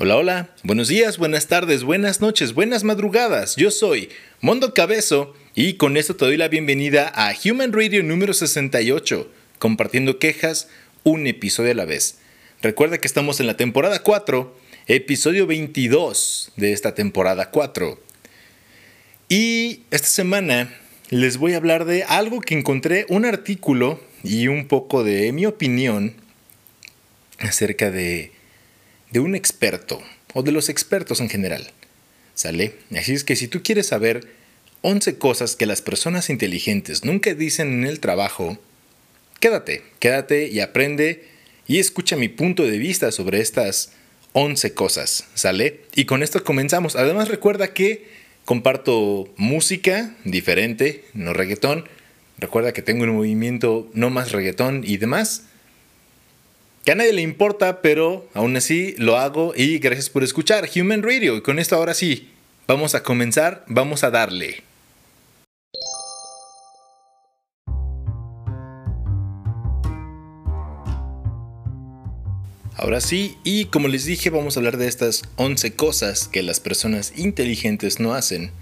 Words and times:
Hola, 0.00 0.16
hola, 0.16 0.50
buenos 0.62 0.86
días, 0.86 1.18
buenas 1.18 1.48
tardes, 1.48 1.82
buenas 1.82 2.20
noches, 2.20 2.54
buenas 2.54 2.84
madrugadas. 2.84 3.56
Yo 3.56 3.72
soy 3.72 4.10
Mondo 4.40 4.72
Cabezo 4.72 5.34
y 5.56 5.72
con 5.72 5.96
esto 5.96 6.14
te 6.14 6.24
doy 6.24 6.36
la 6.36 6.46
bienvenida 6.46 7.10
a 7.12 7.34
Human 7.44 7.72
Radio 7.72 8.04
número 8.04 8.32
68, 8.32 9.28
compartiendo 9.58 10.20
quejas 10.20 10.68
un 11.02 11.26
episodio 11.26 11.72
a 11.72 11.74
la 11.74 11.84
vez. 11.84 12.18
Recuerda 12.62 12.98
que 12.98 13.08
estamos 13.08 13.40
en 13.40 13.48
la 13.48 13.56
temporada 13.56 14.04
4, 14.04 14.56
episodio 14.86 15.48
22 15.48 16.52
de 16.54 16.72
esta 16.72 16.94
temporada 16.94 17.50
4. 17.50 18.00
Y 19.28 19.80
esta 19.90 20.06
semana 20.06 20.72
les 21.10 21.38
voy 21.38 21.54
a 21.54 21.56
hablar 21.56 21.86
de 21.86 22.04
algo 22.04 22.40
que 22.40 22.54
encontré, 22.54 23.04
un 23.08 23.24
artículo 23.24 24.00
y 24.22 24.46
un 24.46 24.68
poco 24.68 25.02
de 25.02 25.32
mi 25.32 25.44
opinión 25.44 26.14
acerca 27.40 27.90
de 27.90 28.37
de 29.10 29.20
un 29.20 29.34
experto 29.34 30.02
o 30.34 30.42
de 30.42 30.52
los 30.52 30.68
expertos 30.68 31.20
en 31.20 31.28
general. 31.28 31.70
¿Sale? 32.34 32.74
Así 32.96 33.14
es 33.14 33.24
que 33.24 33.36
si 33.36 33.48
tú 33.48 33.62
quieres 33.62 33.88
saber 33.88 34.28
11 34.82 35.18
cosas 35.18 35.56
que 35.56 35.66
las 35.66 35.82
personas 35.82 36.30
inteligentes 36.30 37.04
nunca 37.04 37.34
dicen 37.34 37.72
en 37.72 37.84
el 37.84 37.98
trabajo, 37.98 38.58
quédate, 39.40 39.82
quédate 39.98 40.48
y 40.48 40.60
aprende 40.60 41.26
y 41.66 41.78
escucha 41.78 42.16
mi 42.16 42.28
punto 42.28 42.64
de 42.64 42.78
vista 42.78 43.10
sobre 43.10 43.40
estas 43.40 43.92
11 44.32 44.74
cosas, 44.74 45.24
¿sale? 45.34 45.80
Y 45.94 46.04
con 46.04 46.22
esto 46.22 46.44
comenzamos. 46.44 46.94
Además 46.94 47.28
recuerda 47.28 47.74
que 47.74 48.06
comparto 48.44 49.32
música 49.36 50.14
diferente, 50.24 51.04
no 51.14 51.32
reggaetón. 51.32 51.88
Recuerda 52.38 52.72
que 52.72 52.82
tengo 52.82 53.02
un 53.02 53.16
movimiento 53.16 53.90
no 53.94 54.10
más 54.10 54.30
reggaetón 54.30 54.84
y 54.86 54.96
demás 54.98 55.44
que 56.84 56.92
a 56.92 56.94
nadie 56.94 57.12
le 57.12 57.22
importa, 57.22 57.82
pero 57.82 58.26
aún 58.34 58.56
así 58.56 58.94
lo 58.98 59.16
hago 59.16 59.52
y 59.56 59.78
gracias 59.78 60.10
por 60.10 60.24
escuchar 60.24 60.68
Human 60.74 61.02
Radio. 61.02 61.36
Y 61.36 61.42
con 61.42 61.58
esto 61.58 61.76
ahora 61.76 61.94
sí, 61.94 62.30
vamos 62.66 62.94
a 62.94 63.02
comenzar, 63.02 63.64
vamos 63.66 64.04
a 64.04 64.10
darle. 64.10 64.62
Ahora 72.80 73.00
sí, 73.00 73.36
y 73.42 73.64
como 73.64 73.88
les 73.88 74.04
dije, 74.04 74.30
vamos 74.30 74.56
a 74.56 74.60
hablar 74.60 74.76
de 74.76 74.86
estas 74.86 75.24
11 75.34 75.74
cosas 75.74 76.28
que 76.28 76.44
las 76.44 76.60
personas 76.60 77.12
inteligentes 77.16 77.98
no 77.98 78.14
hacen 78.14 78.52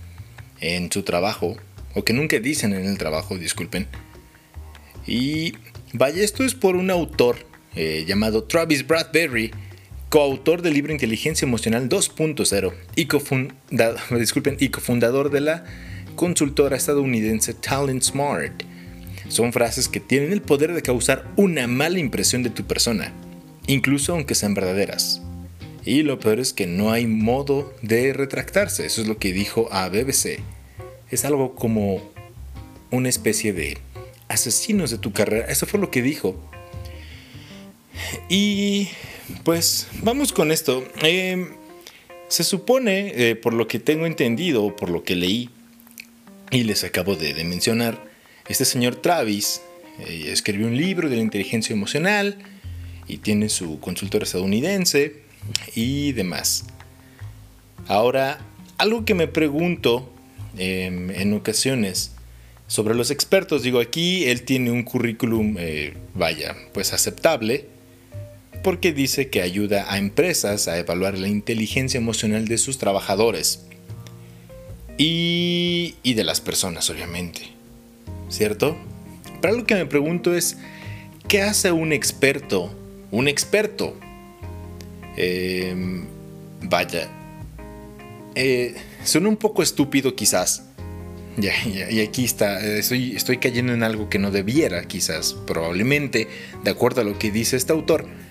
en 0.61 0.91
su 0.91 1.03
trabajo, 1.03 1.57
o 1.95 2.03
que 2.03 2.15
nunca 2.15 2.39
dicen 2.39 2.73
en 2.73 2.87
el 2.87 2.97
trabajo, 2.97 3.37
disculpen. 3.37 3.87
Y 5.07 5.53
vaya, 5.93 6.25
esto 6.25 6.45
es 6.45 6.55
por 6.55 6.77
un 6.77 6.91
autor 6.91 7.37
eh, 7.77 8.05
llamado 8.07 8.45
Travis 8.45 8.87
Bradbury, 8.87 9.53
coautor 10.09 10.63
del 10.63 10.75
libro 10.75 10.93
Inteligencia 10.93 11.47
Emocional 11.47 11.89
2.0 11.91 12.73
y, 12.97 13.03
y 14.65 14.69
cofundador 14.71 15.31
de 15.31 15.41
la 15.41 15.65
consultora 16.15 16.77
estadounidense 16.77 17.53
Talent 17.53 18.03
Smart. 18.03 18.63
Son 19.29 19.53
frases 19.53 19.89
que 19.89 20.01
tienen 20.01 20.33
el 20.33 20.41
poder 20.41 20.73
de 20.73 20.83
causar 20.83 21.31
una 21.37 21.67
mala 21.67 21.99
impresión 21.99 22.43
de 22.43 22.51
tu 22.51 22.65
persona, 22.65 23.13
incluso 23.67 24.15
aunque 24.15 24.35
sean 24.35 24.55
verdaderas. 24.55 25.21
Y 25.85 26.03
lo 26.03 26.19
peor 26.19 26.41
es 26.41 26.53
que 26.53 26.67
no 26.67 26.93
hay 26.93 27.07
modo 27.07 27.75
de 27.83 28.13
retractarse, 28.13 28.87
eso 28.87 29.03
es 29.03 29.09
lo 29.09 29.19
que 29.19 29.33
dijo 29.33 29.69
a 29.71 29.89
BBC. 29.89 30.41
Es 31.11 31.25
algo 31.25 31.55
como 31.55 32.03
una 32.91 33.09
especie 33.09 33.53
de 33.53 33.79
asesinos 34.29 34.91
de 34.91 34.99
tu 34.99 35.13
carrera, 35.13 35.47
eso 35.47 35.67
fue 35.67 35.79
lo 35.79 35.91
que 35.91 36.03
dijo 36.03 36.41
y 38.29 38.89
pues 39.45 39.89
vamos 40.03 40.33
con 40.33 40.53
esto. 40.53 40.87
Em, 41.03 41.51
se 42.29 42.45
supone, 42.45 43.13
eh, 43.15 43.37
por 43.37 43.55
lo 43.55 43.69
que 43.69 43.79
tengo 43.79 44.07
entendido, 44.07 44.75
por 44.75 44.91
lo 44.91 45.05
que 45.05 45.17
leí 45.17 45.51
y 46.51 46.65
les 46.65 46.85
acabo 46.85 47.17
de, 47.17 47.33
mencionar, 47.45 48.05
este 48.49 48.65
señor 48.65 48.97
Travis 48.97 49.63
eh, 50.01 50.29
escribió 50.29 50.67
un 50.67 50.77
libro 50.77 51.09
de 51.09 51.17
la 51.17 51.23
inteligencia 51.23 51.73
emocional 51.73 52.39
y 53.09 53.19
tiene 53.19 53.49
su 53.49 53.81
consultor 53.81 54.23
estadounidense 54.23 55.23
y 55.75 56.13
demás. 56.13 56.65
Ahora, 57.87 58.41
algo 58.79 59.05
que 59.05 59.15
me 59.15 59.29
pregunto 59.29 60.13
em, 60.59 61.11
en 61.11 61.33
ocasiones 61.35 62.13
sobre 62.67 62.97
los 62.97 63.13
expertos, 63.13 63.63
digo, 63.63 63.79
aquí 63.79 64.25
él 64.25 64.43
tiene 64.43 64.73
un 64.73 64.83
currículum, 64.83 65.57
eh, 65.59 65.95
vaya, 66.15 66.57
pues 66.73 66.93
aceptable 66.93 67.76
porque 68.67 68.93
dice 68.93 69.29
que 69.29 69.43
ayuda 69.43 69.87
a 69.93 69.97
empresas 69.97 70.67
a 70.67 70.77
evaluar 70.77 71.17
la 71.17 71.29
inteligencia 71.29 71.99
emocional 71.99 72.49
de 72.49 72.59
sus 72.59 72.79
trabajadores 72.79 73.65
y, 74.99 75.95
de 76.03 76.25
las 76.25 76.41
personas, 76.41 76.91
obviamente. 76.91 77.43
¿Cierto? 78.29 78.77
Pero 79.41 79.59
lo 79.59 79.67
que 79.67 79.77
me 79.77 79.87
pregunto 79.87 80.35
es, 80.35 80.57
¿qué 81.29 81.43
hace 81.43 81.71
un 81.71 81.93
experto? 81.93 82.75
Un 83.13 83.29
experto. 83.29 83.97
Em, 85.17 86.05
vaya. 86.63 87.09
Eh, 88.35 88.75
suena 89.05 89.29
un 89.29 89.37
poco 89.37 89.63
estúpido 89.63 90.17
quizás. 90.17 90.65
y 91.39 92.01
aquí 92.01 92.25
está, 92.25 92.59
estoy, 92.79 93.15
estoy 93.15 93.37
cayendo 93.39 93.75
en 93.75 93.85
algo 93.85 94.11
que 94.11 94.19
no 94.19 94.33
debiera 94.33 94.89
quizás, 94.89 95.35
probablemente, 95.47 96.27
de 96.65 96.71
acuerdo 96.73 97.03
a 97.03 97.05
lo 97.05 97.17
que 97.17 97.31
dice 97.31 97.57
este 97.57 97.73
autor 97.73 98.26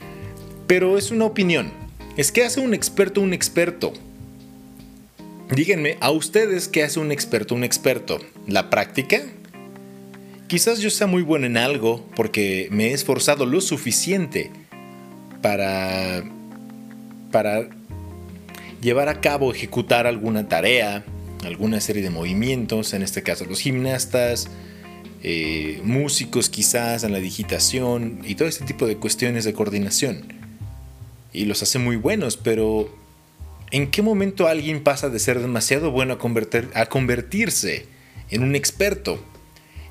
pero 0.67 0.97
es 0.97 1.11
una 1.11 1.25
opinión. 1.25 1.71
Es 2.17 2.31
que 2.31 2.43
hace 2.43 2.59
un 2.59 2.73
experto 2.73 3.21
un 3.21 3.33
experto. 3.33 3.93
Díganme, 5.51 5.97
a 5.99 6.11
ustedes, 6.11 6.67
¿qué 6.67 6.83
hace 6.83 6.99
un 6.99 7.11
experto 7.11 7.53
un 7.53 7.63
experto? 7.63 8.19
¿La 8.47 8.69
práctica? 8.69 9.21
Quizás 10.47 10.79
yo 10.79 10.89
sea 10.89 11.07
muy 11.07 11.21
bueno 11.21 11.45
en 11.45 11.57
algo 11.57 12.05
porque 12.15 12.67
me 12.71 12.87
he 12.87 12.93
esforzado 12.93 13.45
lo 13.45 13.61
suficiente 13.61 14.51
para, 15.41 16.23
para 17.31 17.67
llevar 18.81 19.09
a 19.09 19.21
cabo, 19.21 19.51
ejecutar 19.51 20.07
alguna 20.07 20.47
tarea, 20.47 21.03
alguna 21.43 21.79
serie 21.79 22.01
de 22.01 22.09
movimientos, 22.09 22.93
en 22.93 23.03
este 23.03 23.21
caso 23.21 23.45
los 23.45 23.59
gimnastas, 23.59 24.47
eh, 25.21 25.79
músicos 25.83 26.49
quizás 26.49 27.03
en 27.03 27.11
la 27.11 27.19
digitación 27.19 28.21
y 28.25 28.35
todo 28.35 28.47
este 28.47 28.65
tipo 28.65 28.87
de 28.87 28.97
cuestiones 28.97 29.43
de 29.43 29.53
coordinación 29.53 30.34
y 31.35 31.45
los 31.45 31.61
hace 31.61 31.79
muy 31.79 31.95
buenos, 31.95 32.37
pero 32.37 32.89
¿en 33.71 33.91
qué 33.91 34.01
momento 34.01 34.47
alguien 34.47 34.83
pasa 34.83 35.09
de 35.09 35.19
ser 35.19 35.39
demasiado 35.39 35.91
bueno 35.91 36.13
a, 36.13 36.79
a 36.79 36.85
convertirse 36.87 37.85
en 38.29 38.43
un 38.43 38.55
experto? 38.55 39.23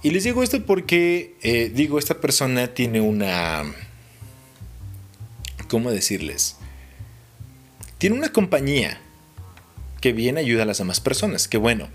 Y 0.02 0.10
les 0.10 0.24
digo 0.24 0.42
esto 0.42 0.64
porque, 0.66 1.34
eh, 1.42 1.70
digo, 1.74 1.98
esta 1.98 2.20
persona 2.20 2.68
tiene 2.68 3.00
una... 3.00 3.64
¿Cómo 5.68 5.90
decirles? 5.90 6.56
Tiene 7.96 8.16
una 8.16 8.30
compañía 8.30 9.00
que 10.02 10.12
bien 10.12 10.36
ayuda 10.36 10.64
a 10.64 10.66
las 10.66 10.76
demás 10.76 11.00
personas, 11.00 11.48
qué 11.48 11.56
bueno. 11.56 11.88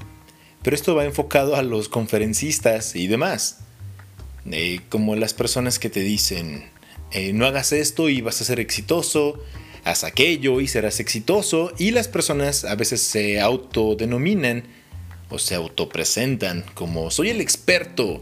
Pero 0.63 0.75
esto 0.75 0.95
va 0.95 1.05
enfocado 1.05 1.55
a 1.55 1.61
los 1.61 1.87
conferencistas 1.87 2.95
y 2.95 3.05
demás. 3.05 3.59
Eh, 4.51 4.81
como 4.89 5.15
las 5.15 5.35
personas 5.35 5.77
que 5.77 5.91
te 5.91 5.99
dicen, 5.99 6.65
eh, 7.11 7.33
no 7.33 7.45
hagas 7.45 7.71
esto 7.71 8.09
y 8.09 8.21
vas 8.21 8.41
a 8.41 8.45
ser 8.45 8.59
exitoso, 8.59 9.43
haz 9.83 10.03
aquello 10.03 10.61
y 10.61 10.67
serás 10.67 10.99
exitoso. 10.99 11.73
Y 11.77 11.91
las 11.91 12.07
personas 12.07 12.65
a 12.65 12.75
veces 12.75 13.01
se 13.01 13.39
autodenominan 13.39 14.63
o 15.29 15.39
se 15.39 15.55
autopresentan 15.55 16.65
como 16.73 17.11
soy 17.11 17.29
el 17.29 17.41
experto 17.41 18.21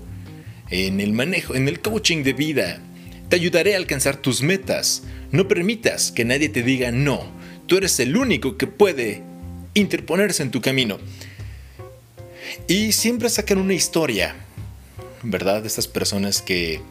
en 0.69 0.99
el 0.99 1.13
manejo, 1.13 1.55
en 1.55 1.67
el 1.67 1.79
coaching 1.79 2.23
de 2.23 2.33
vida. 2.33 2.81
Te 3.29 3.35
ayudaré 3.35 3.73
a 3.73 3.77
alcanzar 3.77 4.17
tus 4.17 4.41
metas. 4.41 5.03
No 5.31 5.47
permitas 5.47 6.11
que 6.11 6.25
nadie 6.25 6.49
te 6.49 6.63
diga 6.63 6.91
no. 6.91 7.25
Tú 7.67 7.77
eres 7.77 7.99
el 7.99 8.15
único 8.15 8.57
que 8.57 8.67
puede 8.67 9.23
interponerse 9.73 10.43
en 10.43 10.51
tu 10.51 10.61
camino. 10.61 10.97
Y 12.67 12.93
siempre 12.93 13.29
sacan 13.29 13.57
una 13.57 13.73
historia, 13.73 14.35
¿verdad? 15.23 15.61
De 15.61 15.67
estas 15.67 15.87
personas 15.87 16.41
que 16.41 16.81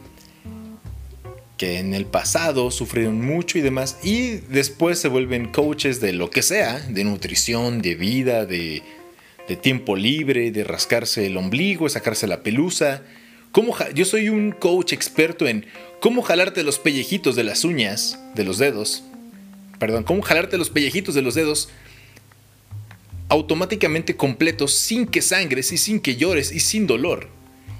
que 1.57 1.79
en 1.79 1.93
el 1.93 2.05
pasado 2.05 2.71
sufrieron 2.71 3.19
mucho 3.19 3.57
y 3.57 3.61
demás, 3.61 3.97
y 4.03 4.37
después 4.49 4.99
se 4.99 5.07
vuelven 5.07 5.51
coaches 5.51 5.99
de 5.99 6.13
lo 6.13 6.29
que 6.29 6.43
sea, 6.43 6.79
de 6.79 7.03
nutrición, 7.03 7.81
de 7.81 7.95
vida, 7.95 8.45
de, 8.45 8.83
tiempo 9.61 9.95
libre, 9.95 10.51
de 10.51 10.63
rascarse 10.63 11.25
el 11.25 11.37
ombligo, 11.37 11.89
sacarse 11.89 12.27
la 12.27 12.43
pelusa. 12.43 13.01
¿Cómo 13.51 13.75
yo 13.95 14.05
soy 14.05 14.29
un 14.29 14.51
coach 14.51 14.93
experto 14.93 15.47
en 15.47 15.65
cómo 15.99 16.21
jalarte 16.21 16.63
los 16.63 16.79
pellejitos 16.79 17.35
de 17.35 17.43
las 17.43 17.63
uñas, 17.65 18.19
de 18.35 18.43
los 18.43 18.59
dedos, 18.59 19.03
perdón, 19.79 20.03
cómo 20.03 20.21
jalarte 20.21 20.57
los 20.57 20.69
pellejitos 20.69 21.15
de 21.15 21.21
los 21.21 21.33
dedos 21.33 21.69
automáticamente 23.29 24.15
completos 24.15 24.73
sin 24.73 25.07
que 25.07 25.21
sangres 25.21 25.71
y 25.71 25.77
sin 25.77 26.01
que 26.01 26.17
llores 26.17 26.51
y 26.51 26.59
sin 26.59 26.85
dolor. 26.85 27.29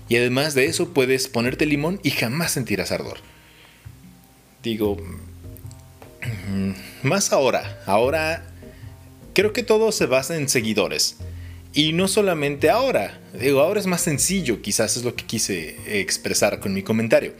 Y 0.09 0.15
además 0.15 0.55
de 0.55 0.65
eso 0.65 0.93
puedes 0.93 1.27
ponerte 1.27 1.65
limón 1.65 1.99
y 2.01 2.11
jamás 2.11 2.53
sentirás 2.53 2.91
ardor 2.91 3.19
digo, 4.67 4.97
mm, 6.49 6.71
más 7.07 7.31
ahora. 7.31 7.81
Ahora 7.85 8.43
creo 9.33 9.53
que 9.53 9.63
todo 9.63 9.91
se 9.91 10.05
basa 10.05 10.35
en 10.35 10.49
seguidores. 10.49 11.17
Y 11.73 11.93
no 11.93 12.07
solamente 12.07 12.69
ahora. 12.69 13.21
Digo, 13.39 13.61
ahora 13.61 13.79
es 13.79 13.87
más 13.87 14.01
sencillo, 14.01 14.61
quizás 14.61 14.97
es 14.97 15.03
lo 15.03 15.15
que 15.15 15.25
quise 15.25 15.77
expresar 16.01 16.59
con 16.59 16.73
mi 16.73 16.81
comentario. 16.81 17.33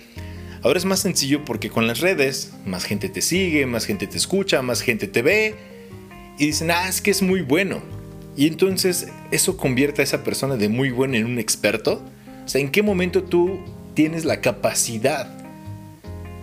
Ahora 0.64 0.80
es 0.80 0.86
más 0.86 1.00
sencillo 1.00 1.44
porque 1.44 1.70
con 1.70 1.86
las 1.88 2.00
redes 2.00 2.54
más 2.66 2.86
gente 2.86 3.10
te 3.10 3.22
sigue, 3.22 3.66
más 3.66 3.86
gente 3.86 4.08
te 4.08 4.18
escucha, 4.18 4.62
más 4.62 4.82
gente 4.82 5.08
te 5.08 5.22
ve 5.22 5.56
y 6.38 6.48
dicen, 6.48 6.72
ah, 6.72 6.88
es 6.88 7.02
que 7.02 7.12
es 7.12 7.22
muy 7.22 7.42
bueno. 7.42 7.82
Y 8.36 8.48
entonces 8.48 9.08
eso 9.32 9.58
convierte 9.58 10.02
a 10.02 10.04
esa 10.04 10.24
persona 10.24 10.56
de 10.56 10.70
muy 10.70 10.92
bueno 10.92 11.16
en 11.16 11.26
un 11.26 11.40
experto. 11.40 12.04
O 12.46 12.48
sea, 12.48 12.62
¿en 12.62 12.70
qué 12.70 12.84
momento 12.84 13.24
tú 13.24 13.60
tienes 13.96 14.24
la 14.24 14.40
capacidad 14.42 15.28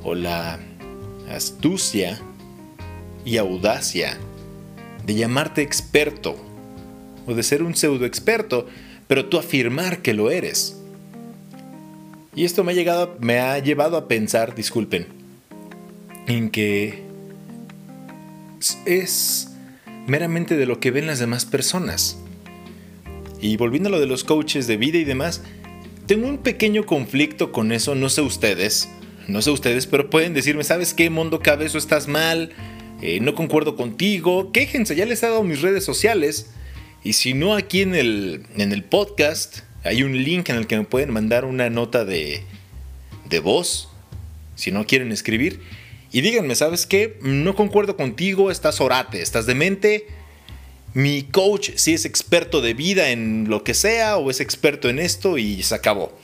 o 0.02 0.14
la 0.14 0.58
astucia 1.28 2.20
y 3.24 3.36
audacia 3.36 4.18
de 5.06 5.14
llamarte 5.14 5.62
experto 5.62 6.36
o 7.26 7.34
de 7.34 7.42
ser 7.42 7.62
un 7.62 7.74
pseudo 7.74 8.04
experto, 8.04 8.66
pero 9.06 9.26
tú 9.26 9.38
afirmar 9.38 10.02
que 10.02 10.14
lo 10.14 10.30
eres? 10.30 10.76
Y 12.36 12.44
esto 12.44 12.64
me 12.64 12.72
ha, 12.72 12.74
llegado, 12.74 13.16
me 13.20 13.38
ha 13.38 13.58
llevado 13.58 13.96
a 13.96 14.08
pensar, 14.08 14.54
disculpen, 14.54 15.06
en 16.26 16.50
que 16.50 17.04
es 18.86 19.50
meramente 20.06 20.56
de 20.56 20.66
lo 20.66 20.80
que 20.80 20.90
ven 20.90 21.06
las 21.06 21.18
demás 21.18 21.44
personas. 21.44 22.18
Y 23.40 23.56
volviendo 23.56 23.88
a 23.88 23.92
lo 23.92 24.00
de 24.00 24.06
los 24.06 24.24
coaches 24.24 24.66
de 24.66 24.76
vida 24.76 24.98
y 24.98 25.04
demás, 25.04 25.42
tengo 26.06 26.26
un 26.28 26.38
pequeño 26.38 26.86
conflicto 26.86 27.52
con 27.52 27.72
eso, 27.72 27.94
no 27.94 28.08
sé 28.08 28.22
ustedes, 28.22 28.88
no 29.28 29.42
sé 29.42 29.50
ustedes, 29.50 29.86
pero 29.86 30.10
pueden 30.10 30.34
decirme, 30.34 30.64
¿sabes 30.64 30.94
qué, 30.94 31.10
Mundo 31.10 31.40
Cabezo, 31.40 31.78
estás 31.78 32.08
mal? 32.08 32.52
Eh, 33.02 33.20
no 33.20 33.34
concuerdo 33.34 33.76
contigo, 33.76 34.52
quéjense, 34.52 34.96
ya 34.96 35.06
les 35.06 35.22
he 35.22 35.26
dado 35.26 35.42
mis 35.42 35.60
redes 35.60 35.84
sociales. 35.84 36.50
Y 37.02 37.14
si 37.14 37.34
no, 37.34 37.54
aquí 37.54 37.82
en 37.82 37.94
el, 37.94 38.46
en 38.56 38.72
el 38.72 38.84
podcast 38.84 39.58
hay 39.82 40.02
un 40.02 40.22
link 40.22 40.48
en 40.48 40.56
el 40.56 40.66
que 40.66 40.78
me 40.78 40.84
pueden 40.84 41.10
mandar 41.10 41.44
una 41.44 41.68
nota 41.68 42.04
de, 42.04 42.42
de 43.28 43.40
voz, 43.40 43.88
si 44.54 44.70
no 44.70 44.86
quieren 44.86 45.12
escribir. 45.12 45.60
Y 46.12 46.20
díganme, 46.20 46.54
¿sabes 46.54 46.86
qué? 46.86 47.18
No 47.22 47.54
concuerdo 47.54 47.96
contigo, 47.96 48.50
estás 48.50 48.80
orate, 48.80 49.20
estás 49.20 49.46
demente. 49.46 50.06
Mi 50.94 51.24
coach 51.24 51.70
sí 51.74 51.92
es 51.92 52.04
experto 52.04 52.60
de 52.60 52.72
vida 52.72 53.10
en 53.10 53.48
lo 53.48 53.64
que 53.64 53.74
sea 53.74 54.16
o 54.16 54.30
es 54.30 54.40
experto 54.40 54.88
en 54.88 55.00
esto 55.00 55.38
y 55.38 55.62
se 55.62 55.74
acabó. 55.74 56.16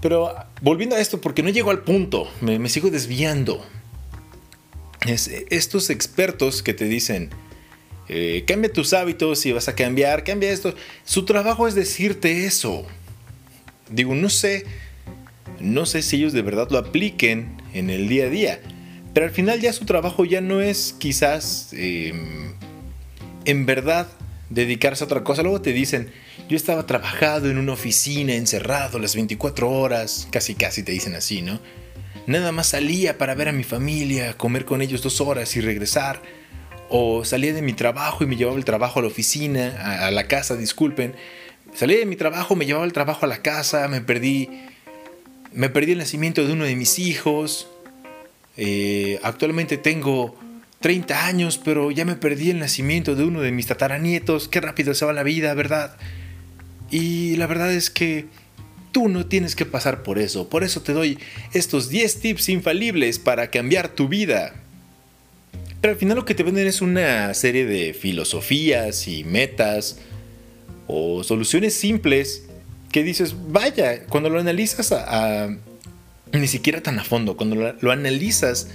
Pero 0.00 0.34
volviendo 0.62 0.96
a 0.96 1.00
esto, 1.00 1.20
porque 1.20 1.42
no 1.42 1.50
llego 1.50 1.70
al 1.70 1.80
punto, 1.80 2.30
me, 2.40 2.68
sigo 2.68 2.90
desviando. 2.90 3.64
Es, 5.06 5.28
estos 5.50 5.90
expertos 5.90 6.62
que 6.62 6.74
te 6.74 6.84
dicen, 6.84 7.30
eh, 8.08 8.44
cambia 8.46 8.72
tus 8.72 8.92
hábitos 8.92 9.44
y 9.46 9.52
vas 9.52 9.68
a 9.68 9.74
cambiar, 9.74 10.24
cambia 10.24 10.50
esto. 10.50 10.74
Su 11.04 11.24
trabajo 11.24 11.66
es 11.66 11.74
decirte 11.74 12.46
eso. 12.46 12.86
Digo, 13.90 14.14
no 14.14 14.28
sé, 14.28 14.64
no 15.60 15.86
sé 15.86 16.02
si 16.02 16.16
ellos 16.16 16.32
de 16.32 16.42
verdad 16.42 16.68
lo 16.70 16.78
apliquen 16.78 17.56
en 17.74 17.90
el 17.90 18.08
día 18.08 18.26
a 18.26 18.30
día, 18.30 18.60
pero 19.14 19.26
al 19.26 19.32
final 19.32 19.60
ya 19.60 19.72
su 19.72 19.84
trabajo 19.84 20.24
ya 20.24 20.40
no 20.40 20.60
es 20.60 20.94
quizás 20.98 21.72
em, 21.72 22.52
en 23.44 23.66
verdad 23.66 24.08
dedicarse 24.50 25.04
a 25.04 25.06
otra 25.06 25.24
cosa. 25.24 25.42
Luego 25.42 25.60
te 25.60 25.72
dicen, 25.72 26.10
yo 26.48 26.56
estaba 26.56 26.86
trabajando 26.86 27.50
en 27.50 27.58
una 27.58 27.72
oficina, 27.72 28.34
encerrado 28.34 28.98
las 28.98 29.14
24 29.14 29.70
horas, 29.70 30.28
casi 30.30 30.54
casi 30.54 30.82
te 30.82 30.92
dicen 30.92 31.14
así, 31.14 31.42
¿no? 31.42 31.60
Nada 32.26 32.52
más 32.52 32.68
salía 32.68 33.16
para 33.16 33.34
ver 33.34 33.48
a 33.48 33.52
mi 33.52 33.64
familia, 33.64 34.36
comer 34.36 34.64
con 34.64 34.82
ellos 34.82 35.02
dos 35.02 35.20
horas 35.20 35.56
y 35.56 35.60
regresar 35.60 36.20
o 36.90 37.24
salía 37.24 37.52
de 37.52 37.62
mi 37.62 37.72
trabajo 37.72 38.24
y 38.24 38.26
me 38.26 38.36
llevaba 38.36 38.56
el 38.56 38.64
trabajo 38.64 38.98
a 38.98 39.02
la 39.02 39.08
oficina, 39.08 40.06
a, 40.06 40.10
la 40.10 40.26
casa, 40.26 40.56
disculpen. 40.56 41.14
Salía 41.74 41.98
de 41.98 42.06
mi 42.06 42.16
trabajo, 42.16 42.56
me 42.56 42.66
llevaba 42.66 42.86
el 42.86 42.92
trabajo 42.92 43.26
a 43.26 43.28
la 43.28 43.42
casa, 43.42 43.88
me 43.88 44.00
perdí, 44.00 44.48
me 45.52 45.68
perdí 45.68 45.92
el 45.92 45.98
nacimiento 45.98 46.46
de 46.46 46.52
uno 46.52 46.64
de 46.64 46.76
mis 46.76 46.98
hijos. 46.98 47.68
Eh, 48.56 49.20
actualmente 49.22 49.76
tengo 49.76 50.34
30 50.80 51.26
años, 51.26 51.60
pero 51.62 51.90
ya 51.90 52.04
me 52.04 52.14
perdí 52.14 52.50
el 52.50 52.58
nacimiento 52.58 53.14
de 53.14 53.24
uno 53.24 53.40
de 53.40 53.52
mis 53.52 53.66
tataranietos. 53.66 54.48
Qué 54.48 54.60
rápido 54.60 54.94
se 54.94 55.04
va 55.04 55.12
la 55.12 55.22
vida, 55.22 55.54
¿verdad? 55.54 55.96
Y 56.90 57.36
la 57.36 57.46
verdad 57.46 57.72
es 57.72 57.90
que 57.90 58.26
tú 58.92 59.08
no 59.08 59.26
tienes 59.26 59.56
que 59.56 59.66
pasar 59.66 60.02
por 60.02 60.18
eso. 60.18 60.48
Por 60.48 60.64
eso 60.64 60.82
te 60.82 60.92
doy 60.92 61.18
estos 61.52 61.88
10 61.88 62.20
tips 62.20 62.48
infalibles 62.48 63.18
para 63.18 63.50
cambiar 63.50 63.88
tu 63.88 64.08
vida. 64.08 64.54
Pero 65.80 65.92
al 65.92 65.98
final 65.98 66.16
lo 66.16 66.24
que 66.24 66.34
te 66.34 66.42
venden 66.42 66.66
es 66.66 66.80
una 66.80 67.32
serie 67.34 67.66
de 67.66 67.94
filosofías 67.94 69.06
y 69.06 69.24
metas 69.24 69.98
o 70.86 71.22
soluciones 71.22 71.74
simples 71.74 72.44
que 72.90 73.02
dices, 73.02 73.34
vaya, 73.48 74.04
cuando 74.06 74.30
lo 74.30 74.40
analizas 74.40 74.92
a, 74.92 75.54
ni 76.32 76.46
siquiera 76.48 76.80
tan 76.80 76.98
a 76.98 77.04
fondo, 77.04 77.36
cuando 77.36 77.56
lo, 77.56 77.74
lo 77.80 77.92
analizas 77.92 78.68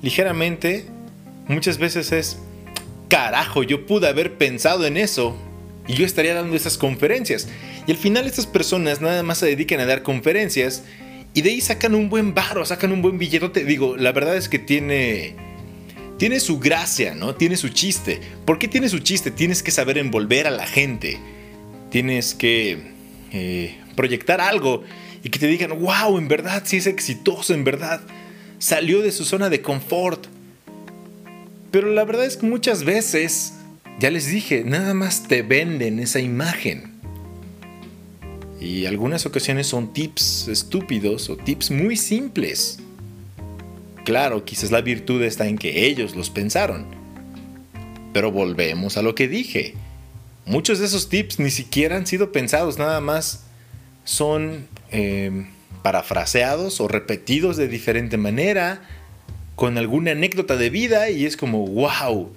ligeramente, 0.00 0.86
muchas 1.48 1.78
veces 1.78 2.12
es, 2.12 2.38
carajo, 3.08 3.62
yo 3.62 3.86
pude 3.86 4.08
haber 4.08 4.38
pensado 4.38 4.86
en 4.86 4.96
eso 4.96 5.36
y 5.86 5.94
yo 5.94 6.06
estaría 6.06 6.34
dando 6.34 6.56
esas 6.56 6.78
conferencias. 6.78 7.48
Y 7.86 7.90
al 7.90 7.98
final 7.98 8.26
estas 8.26 8.46
personas 8.46 9.00
nada 9.00 9.22
más 9.22 9.38
se 9.38 9.46
dedican 9.46 9.80
a 9.80 9.86
dar 9.86 10.02
conferencias 10.02 10.84
y 11.34 11.42
de 11.42 11.50
ahí 11.50 11.60
sacan 11.60 11.94
un 11.94 12.08
buen 12.08 12.34
barro, 12.34 12.64
sacan 12.64 12.92
un 12.92 13.02
buen 13.02 13.18
billetote. 13.18 13.64
Digo, 13.64 13.96
la 13.96 14.12
verdad 14.12 14.36
es 14.36 14.48
que 14.48 14.58
tiene 14.58 15.34
tiene 16.22 16.38
su 16.38 16.60
gracia, 16.60 17.16
¿no? 17.16 17.34
Tiene 17.34 17.56
su 17.56 17.70
chiste. 17.70 18.20
¿Por 18.44 18.58
qué 18.58 18.68
tiene 18.68 18.88
su 18.88 19.00
chiste? 19.00 19.32
Tienes 19.32 19.62
que 19.62 19.72
saber 19.72 19.98
envolver 19.98 20.46
a 20.46 20.50
la 20.50 20.66
gente. 20.66 21.18
Tienes 21.90 22.34
que 22.34 22.78
eh, 23.32 23.76
proyectar 23.96 24.40
algo 24.40 24.84
y 25.24 25.30
que 25.30 25.38
te 25.38 25.48
digan, 25.48 25.80
wow, 25.80 26.18
en 26.18 26.28
verdad 26.28 26.62
sí 26.64 26.76
es 26.76 26.86
exitoso, 26.86 27.54
en 27.54 27.64
verdad 27.64 28.02
salió 28.58 29.02
de 29.02 29.10
su 29.10 29.24
zona 29.24 29.50
de 29.50 29.62
confort. 29.62 30.26
Pero 31.72 31.90
la 31.90 32.04
verdad 32.04 32.26
es 32.26 32.36
que 32.36 32.46
muchas 32.46 32.84
veces, 32.84 33.54
ya 33.98 34.10
les 34.10 34.26
dije, 34.26 34.62
nada 34.62 34.92
más 34.92 35.26
te 35.26 35.42
venden 35.42 35.98
esa 35.98 36.20
imagen. 36.20 36.92
Y 38.60 38.84
algunas 38.86 39.26
ocasiones 39.26 39.66
son 39.66 39.92
tips 39.92 40.48
estúpidos 40.48 41.30
o 41.30 41.36
tips 41.36 41.70
muy 41.70 41.96
simples. 41.96 42.78
Claro, 44.04 44.44
quizás 44.44 44.70
la 44.70 44.82
virtud 44.82 45.22
está 45.22 45.48
en 45.48 45.56
que 45.56 45.86
ellos 45.86 46.14
los 46.14 46.28
pensaron. 46.28 46.86
Pero 48.12 48.30
volvemos 48.30 48.98
a 48.98 49.02
lo 49.02 49.14
que 49.14 49.26
dije. 49.26 49.74
Muchos 50.44 50.78
de 50.78 50.86
esos 50.86 51.08
tips 51.08 51.38
ni 51.38 51.50
siquiera 51.50 51.96
han 51.96 52.06
sido 52.06 52.32
pensados, 52.32 52.78
nada 52.78 53.00
más 53.00 53.44
son 54.04 54.66
em, 54.90 55.46
parafraseados 55.82 56.80
o 56.80 56.88
repetidos 56.88 57.56
de 57.56 57.66
diferente 57.66 58.16
manera, 58.18 58.82
con 59.54 59.78
alguna 59.78 60.12
anécdota 60.12 60.56
de 60.56 60.70
vida 60.70 61.10
y 61.10 61.26
es 61.26 61.36
como, 61.36 61.66
wow, 61.66 62.32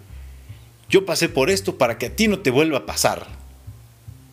yo 0.90 1.06
pasé 1.06 1.30
por 1.30 1.50
esto 1.50 1.78
para 1.78 1.98
que 1.98 2.08
a 2.08 2.16
ti 2.16 2.28
no 2.28 2.40
te 2.40 2.52
vuelva 2.52 2.80
a 2.80 2.86
pasar. 2.86 3.28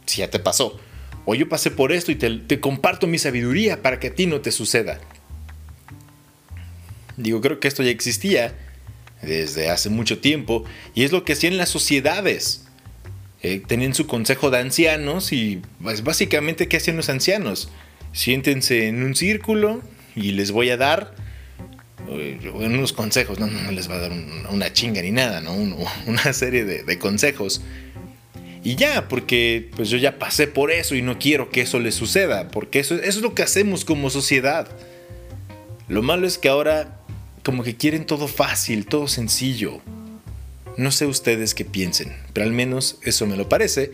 Si 0.06 0.18
ya 0.18 0.30
te 0.30 0.38
pasó. 0.38 0.78
O 1.24 1.34
yo 1.34 1.48
pasé 1.48 1.70
por 1.70 1.92
esto 1.92 2.10
y 2.10 2.16
te 2.16 2.60
comparto 2.60 3.06
mi 3.06 3.18
sabiduría 3.18 3.80
para 3.80 4.00
que 4.00 4.08
a 4.08 4.14
ti 4.14 4.26
no 4.26 4.40
te 4.40 4.50
suceda. 4.50 5.00
Digo, 7.16 7.40
creo 7.40 7.60
que 7.60 7.68
esto 7.68 7.82
ya 7.82 7.90
existía 7.90 8.54
desde 9.22 9.70
hace 9.70 9.88
mucho 9.88 10.18
tiempo 10.18 10.64
y 10.94 11.04
es 11.04 11.12
lo 11.12 11.24
que 11.24 11.34
hacían 11.34 11.56
las 11.56 11.68
sociedades. 11.68 12.64
Eh, 13.42 13.62
tenían 13.66 13.94
su 13.94 14.06
consejo 14.06 14.50
de 14.50 14.58
ancianos 14.58 15.32
y 15.32 15.62
pues, 15.82 16.04
básicamente 16.04 16.68
¿qué 16.68 16.76
hacían 16.76 16.96
los 16.96 17.08
ancianos? 17.08 17.70
Siéntense 18.12 18.88
en 18.88 19.02
un 19.02 19.14
círculo 19.14 19.82
y 20.14 20.32
les 20.32 20.50
voy 20.50 20.70
a 20.70 20.76
dar 20.76 21.14
unos 22.54 22.92
consejos, 22.92 23.38
no, 23.38 23.46
no, 23.46 23.70
les 23.70 23.90
va 23.90 23.94
a 23.94 23.98
dar 23.98 24.12
una 24.50 24.72
chinga 24.72 25.02
ni 25.02 25.10
nada, 25.10 25.40
¿no? 25.40 25.54
una 26.06 26.32
serie 26.32 26.64
de, 26.64 26.98
consejos. 26.98 27.62
Y 28.64 28.76
ya, 28.76 29.08
porque 29.08 29.70
pues 29.74 29.88
yo 29.90 29.98
ya 29.98 30.18
pasé 30.18 30.46
por 30.46 30.70
eso 30.70 30.94
y 30.94 31.02
no 31.02 31.18
quiero 31.18 31.50
que 31.50 31.62
eso 31.62 31.80
les 31.80 31.94
suceda, 31.94 32.48
porque 32.48 32.78
eso, 32.78 32.94
eso 32.94 33.04
es 33.04 33.22
lo 33.22 33.34
que 33.34 33.42
hacemos 33.42 33.84
como 33.84 34.08
sociedad. 34.08 34.68
Lo 35.88 36.02
malo 36.02 36.26
es 36.26 36.38
que 36.38 36.48
ahora 36.48 37.00
como 37.42 37.64
que 37.64 37.76
quieren 37.76 38.06
todo 38.06 38.28
fácil, 38.28 38.86
todo 38.86 39.08
sencillo. 39.08 39.80
No 40.76 40.90
sé 40.90 41.06
ustedes 41.06 41.54
qué 41.54 41.64
piensen, 41.64 42.16
pero 42.32 42.46
al 42.46 42.52
menos 42.52 42.98
eso 43.02 43.26
me 43.26 43.36
lo 43.36 43.48
parece. 43.48 43.92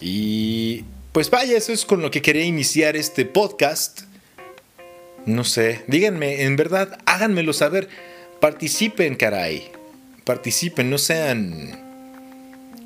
Y 0.00 0.84
pues 1.12 1.30
vaya, 1.30 1.56
eso 1.56 1.72
es 1.72 1.84
con 1.84 2.02
lo 2.02 2.10
que 2.10 2.22
quería 2.22 2.44
iniciar 2.44 2.96
este 2.96 3.24
podcast. 3.24 4.02
No 5.30 5.44
sé, 5.44 5.84
díganme, 5.86 6.42
en 6.42 6.56
verdad, 6.56 6.98
háganmelo 7.06 7.52
saber. 7.52 7.88
Participen, 8.40 9.14
caray. 9.14 9.70
Participen, 10.24 10.90
no 10.90 10.98
sean. 10.98 11.70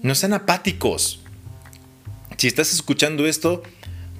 No 0.02 0.14
sean 0.14 0.34
apáticos. 0.34 1.20
Si 2.36 2.46
estás 2.46 2.74
escuchando 2.74 3.26
esto, 3.26 3.62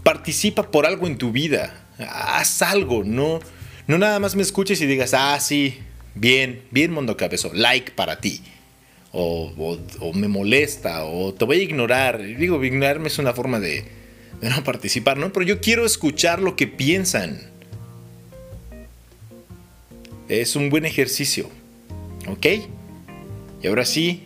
participa 0.03 0.71
por 0.71 0.87
algo 0.87 1.07
en 1.07 1.19
tu 1.19 1.33
vida. 1.33 1.87
Haz 1.99 2.63
algo, 2.63 3.05
no 3.05 3.41
No 3.87 3.99
nada 3.99 4.19
más 4.19 4.35
me 4.37 4.43
escuches 4.43 4.81
y 4.81 4.87
digas, 4.87 5.13
ah, 5.13 5.39
sí, 5.39 5.79
bien, 6.15 6.63
bien 6.71 6.93
Mundo 6.93 7.17
Cabezo, 7.19 7.51
like 7.53 7.93
para 7.93 8.21
ti. 8.21 8.41
O, 9.13 9.53
me 10.15 10.29
molesta, 10.29 11.05
o 11.05 11.35
te 11.35 11.45
voy 11.45 11.61
a 11.61 11.63
ignorar. 11.63 12.23
Digo, 12.23 12.65
ignorarme 12.65 13.09
es 13.09 13.19
una 13.19 13.35
forma 13.35 13.61
de, 13.61 13.85
de 14.41 14.51
no 14.51 14.65
participar, 14.65 15.19
¿no? 15.19 15.33
Pero 15.33 15.45
yo 15.45 15.61
quiero 15.61 15.85
escuchar 15.85 16.41
lo 16.41 16.57
que 16.57 16.67
piensan. 16.67 17.54
Es 20.29 20.57
un 20.57 20.71
buen 20.71 20.87
ejercicio. 20.87 21.51
¿Ok? 22.29 22.47
Y 23.63 23.67
ahora 23.67 23.85
sí, 23.85 24.25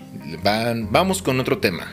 vamos 0.90 1.22
con 1.22 1.40
otro 1.40 1.58
tema. 1.58 1.92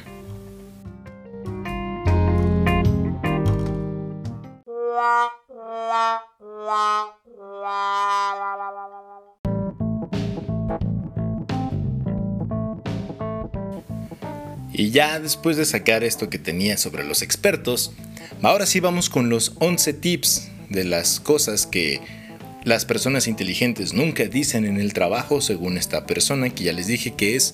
Y 14.78 14.92
ya 14.92 15.20
después 15.20 15.56
de 15.56 15.66
sacar 15.66 16.04
esto 16.04 16.30
que 16.30 16.38
tenía 16.38 16.78
sobre 16.78 17.06
los 17.06 17.22
expertos, 17.22 17.94
ahora 18.42 18.66
sí 18.66 18.82
vamos 18.82 19.10
con 19.10 19.30
los 19.30 19.54
11 19.60 19.94
tips 19.94 20.50
de 20.70 20.84
las 20.84 21.20
cosas 21.22 21.66
que 21.66 22.02
las 22.66 22.84
personas 22.84 23.28
inteligentes 23.28 23.94
nunca 23.94 24.26
dicen 24.26 24.66
en 24.66 24.80
el 24.82 24.92
trabajo, 24.92 25.40
según 25.40 25.78
esta 25.78 26.08
persona 26.08 26.50
que 26.50 26.64
ya 26.64 26.74
les 26.74 26.88
dije 26.88 27.14
que 27.14 27.36
es 27.36 27.54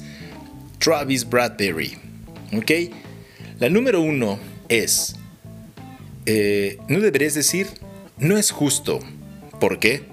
Travis 0.79 1.29
Bradbury. 1.29 1.97
¿Ok? 2.53 2.71
La 3.59 3.69
número 3.69 4.01
uno 4.01 4.39
es, 4.69 5.17
eh, 6.25 6.77
no 6.87 7.01
deberías 7.01 7.33
decir, 7.33 7.67
no 8.17 8.37
es 8.37 8.51
justo. 8.51 8.99
¿Por 9.59 9.79
qué? 9.79 10.03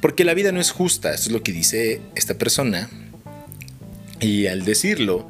Porque 0.00 0.24
la 0.24 0.32
vida 0.32 0.52
no 0.52 0.60
es 0.60 0.70
justa, 0.70 1.12
es 1.12 1.30
lo 1.30 1.42
que 1.42 1.52
dice 1.52 2.00
esta 2.14 2.38
persona. 2.38 2.88
Y 4.20 4.46
al 4.46 4.64
decirlo, 4.64 5.28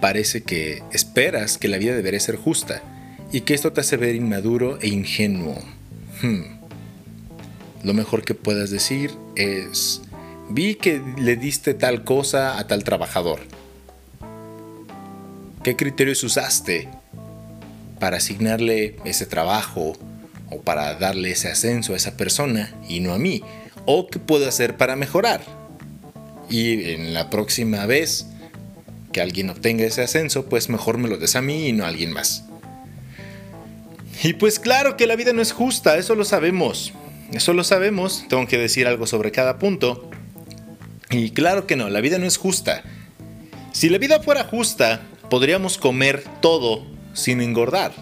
parece 0.00 0.42
que 0.42 0.82
esperas 0.90 1.58
que 1.58 1.68
la 1.68 1.76
vida 1.76 1.94
debería 1.94 2.18
ser 2.18 2.36
justa 2.36 2.82
y 3.30 3.42
que 3.42 3.52
esto 3.52 3.74
te 3.74 3.82
hace 3.82 3.98
ver 3.98 4.14
inmaduro 4.14 4.78
e 4.80 4.88
ingenuo. 4.88 5.62
Hmm 6.22 6.61
lo 7.82 7.94
mejor 7.94 8.24
que 8.24 8.34
puedas 8.34 8.70
decir 8.70 9.12
es, 9.36 10.02
vi 10.48 10.74
que 10.76 11.02
le 11.18 11.36
diste 11.36 11.74
tal 11.74 12.04
cosa 12.04 12.58
a 12.58 12.66
tal 12.66 12.84
trabajador. 12.84 13.40
¿Qué 15.62 15.76
criterios 15.76 16.22
usaste 16.24 16.88
para 18.00 18.16
asignarle 18.16 18.96
ese 19.04 19.26
trabajo 19.26 19.92
o 20.50 20.60
para 20.60 20.94
darle 20.94 21.30
ese 21.30 21.48
ascenso 21.48 21.94
a 21.94 21.96
esa 21.96 22.16
persona 22.16 22.74
y 22.88 23.00
no 23.00 23.14
a 23.14 23.18
mí? 23.18 23.42
¿O 23.86 24.08
qué 24.08 24.18
puedo 24.18 24.48
hacer 24.48 24.76
para 24.76 24.96
mejorar? 24.96 25.42
Y 26.50 26.90
en 26.90 27.14
la 27.14 27.30
próxima 27.30 27.86
vez 27.86 28.26
que 29.12 29.20
alguien 29.20 29.50
obtenga 29.50 29.84
ese 29.84 30.02
ascenso, 30.02 30.46
pues 30.46 30.68
mejor 30.68 30.98
me 30.98 31.08
lo 31.08 31.18
des 31.18 31.36
a 31.36 31.42
mí 31.42 31.68
y 31.68 31.72
no 31.72 31.84
a 31.84 31.88
alguien 31.88 32.12
más. 32.12 32.44
Y 34.22 34.34
pues 34.34 34.58
claro 34.58 34.96
que 34.96 35.06
la 35.06 35.16
vida 35.16 35.32
no 35.32 35.42
es 35.42 35.52
justa, 35.52 35.96
eso 35.96 36.14
lo 36.14 36.24
sabemos. 36.24 36.92
Eso 37.32 37.54
lo 37.54 37.64
sabemos, 37.64 38.26
tengo 38.28 38.46
que 38.46 38.58
decir 38.58 38.86
algo 38.86 39.06
sobre 39.06 39.32
cada 39.32 39.58
punto. 39.58 40.10
Y 41.10 41.30
claro 41.30 41.66
que 41.66 41.76
no, 41.76 41.88
la 41.88 42.00
vida 42.00 42.18
no 42.18 42.26
es 42.26 42.36
justa. 42.36 42.82
Si 43.72 43.88
la 43.88 43.98
vida 43.98 44.20
fuera 44.20 44.44
justa, 44.44 45.02
podríamos 45.30 45.78
comer 45.78 46.24
todo 46.40 46.84
sin 47.14 47.40
engordar. 47.40 47.92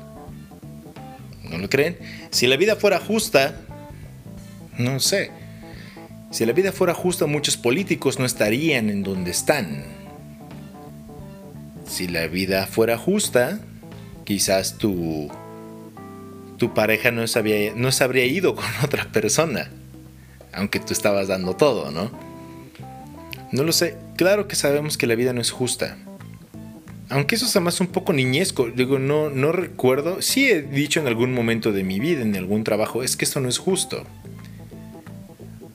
¿No 1.45 1.59
lo 1.59 1.69
creen? 1.69 1.99
Si 2.31 2.47
la 2.47 2.57
vida 2.57 2.77
fuera 2.77 2.99
justa, 2.99 3.61
no 4.79 4.99
sé. 4.99 5.31
Si 6.31 6.45
la 6.47 6.53
vida 6.53 6.73
fuera 6.73 6.95
justa, 6.95 7.27
muchos 7.27 7.57
políticos 7.57 8.19
no 8.19 8.27
estarían 8.27 8.91
en 8.91 9.03
donde 9.03 9.31
están. 9.31 9.85
Si 11.87 12.07
la 12.07 12.27
vida 12.29 12.67
fuera 12.67 12.97
justa, 12.97 13.61
quizás 14.25 14.79
tu 14.79 15.29
tu 16.61 16.75
pareja 16.75 17.11
no 17.11 17.23
no 17.23 17.93
se 17.93 18.05
habría 18.05 18.27
ido 18.27 18.55
con 18.55 18.67
otra 18.85 19.07
persona, 19.11 19.71
aunque 20.53 20.79
tú 20.79 20.93
estabas 20.93 21.27
dando 21.27 21.57
todo, 21.57 21.91
¿no? 21.91 22.11
No 23.51 23.65
lo 23.65 23.73
sé, 23.73 23.97
claro 24.17 24.47
que 24.47 24.55
sabemos 24.55 24.97
que 24.97 25.09
la 25.09 25.17
vida 25.17 25.33
no 25.33 25.41
es 25.41 25.51
justa. 25.51 25.97
Aunque 27.09 27.35
eso 27.35 27.47
es 27.47 27.57
además 27.57 27.81
un 27.81 27.89
poco 27.89 28.13
niñesco, 28.13 28.69
digo, 28.69 29.01
no, 29.01 29.31
no 29.31 29.51
recuerdo, 29.51 30.23
sí 30.23 30.49
he 30.49 30.63
dicho 30.63 31.01
en 31.01 31.09
algún 31.09 31.33
momento 31.33 31.73
de 31.73 31.83
mi 31.83 31.99
vida, 31.99 32.23
en 32.23 32.37
algún 32.37 32.63
trabajo, 32.63 33.03
es 33.03 33.17
que 33.17 33.25
esto 33.25 33.41
no 33.41 33.49
es 33.49 33.59
justo. 33.59 34.05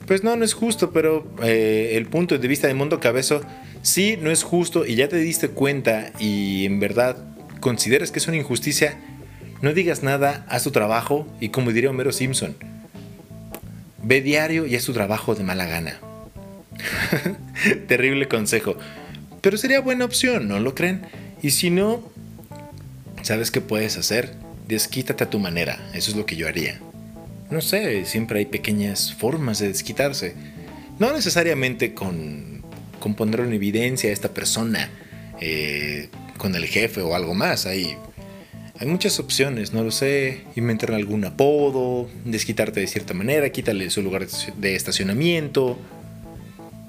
Pues 0.06 0.22
no, 0.22 0.36
no 0.36 0.44
es 0.44 0.54
justo, 0.54 0.92
pero 0.92 1.26
eh, 1.42 1.94
el 1.94 2.06
punto 2.06 2.38
de 2.38 2.48
vista 2.48 2.68
de 2.68 2.74
Mundo 2.74 3.00
Cabezo, 3.00 3.42
sí, 3.82 4.16
no 4.18 4.30
es 4.30 4.44
justo 4.44 4.86
y 4.86 4.94
ya 4.94 5.08
te 5.08 5.16
diste 5.18 5.48
cuenta 5.48 6.12
y 6.18 6.64
en 6.64 6.78
verdad 6.80 7.18
consideras 7.60 8.12
que 8.12 8.20
es 8.20 8.28
una 8.28 8.36
injusticia, 8.36 8.96
no 9.62 9.72
digas 9.72 10.02
nada, 10.02 10.44
haz 10.48 10.64
tu 10.64 10.70
trabajo 10.70 11.26
y 11.40 11.48
como 11.48 11.72
diría 11.72 11.90
Homero 11.90 12.12
Simpson, 12.12 12.56
ve 14.02 14.20
diario 14.20 14.66
y 14.66 14.76
haz 14.76 14.84
tu 14.84 14.92
trabajo 14.92 15.34
de 15.34 15.44
mala 15.44 15.66
gana. 15.66 15.98
Terrible 17.88 18.28
consejo. 18.28 18.76
Pero 19.40 19.56
sería 19.56 19.80
buena 19.80 20.04
opción, 20.04 20.48
¿no 20.48 20.60
lo 20.60 20.74
creen? 20.74 21.02
Y 21.42 21.50
si 21.50 21.70
no, 21.70 22.02
¿sabes 23.22 23.50
qué 23.50 23.60
puedes 23.60 23.96
hacer? 23.96 24.34
Desquítate 24.66 25.24
a 25.24 25.30
tu 25.30 25.38
manera. 25.38 25.78
Eso 25.94 26.10
es 26.10 26.16
lo 26.16 26.26
que 26.26 26.36
yo 26.36 26.48
haría. 26.48 26.80
No 27.50 27.60
sé, 27.60 28.04
siempre 28.04 28.40
hay 28.40 28.46
pequeñas 28.46 29.14
formas 29.14 29.60
de 29.60 29.68
desquitarse. 29.68 30.34
No 30.98 31.12
necesariamente 31.12 31.94
con, 31.94 32.62
con 32.98 33.14
poner 33.14 33.40
en 33.40 33.52
evidencia 33.52 34.10
a 34.10 34.12
esta 34.12 34.34
persona, 34.34 34.90
eh, 35.40 36.08
con 36.38 36.54
el 36.56 36.66
jefe 36.66 37.02
o 37.02 37.14
algo 37.14 37.34
más. 37.34 37.66
Hay 37.66 37.96
hay 38.78 38.86
muchas 38.86 39.18
opciones, 39.18 39.72
no 39.72 39.82
lo 39.82 39.90
sé. 39.90 40.42
Inventar 40.54 40.92
algún 40.92 41.24
apodo, 41.24 42.08
desquitarte 42.24 42.80
de 42.80 42.86
cierta 42.86 43.14
manera, 43.14 43.48
quítale 43.50 43.88
su 43.90 44.02
lugar 44.02 44.26
de 44.26 44.74
estacionamiento. 44.74 45.78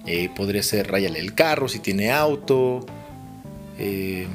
Eh, 0.06 0.29
podría 0.36 0.63
ser 0.63 0.89
rayale 0.89 1.20
el 1.20 1.34
carro 1.34 1.70
si 1.70 1.79
tiene 1.79 2.12
auto. 2.12 2.86
Eh, 3.79 4.27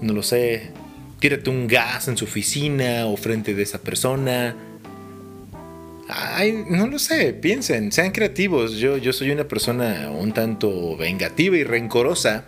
no 0.00 0.12
lo 0.12 0.22
sé. 0.22 0.70
Tírate 1.18 1.50
un 1.50 1.66
gas 1.66 2.08
en 2.08 2.16
su 2.16 2.24
oficina 2.24 3.06
o 3.06 3.16
frente 3.16 3.54
de 3.54 3.62
esa 3.62 3.78
persona. 3.78 4.56
Ay, 6.08 6.64
no 6.68 6.86
lo 6.88 6.98
sé, 6.98 7.32
piensen, 7.32 7.90
sean 7.90 8.10
creativos. 8.10 8.76
Yo, 8.76 8.96
yo 8.98 9.12
soy 9.12 9.30
una 9.30 9.44
persona 9.44 10.10
un 10.10 10.32
tanto 10.32 10.96
vengativa 10.96 11.56
y 11.56 11.64
rencorosa. 11.64 12.46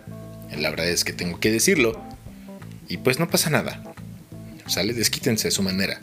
La 0.57 0.69
verdad 0.69 0.87
es 0.87 1.03
que 1.03 1.13
tengo 1.13 1.39
que 1.39 1.51
decirlo. 1.51 1.99
Y 2.87 2.97
pues 2.97 3.19
no 3.19 3.29
pasa 3.29 3.49
nada. 3.49 3.94
¿Sale? 4.67 4.93
Desquítense 4.93 5.47
a 5.47 5.51
su 5.51 5.63
manera. 5.63 5.99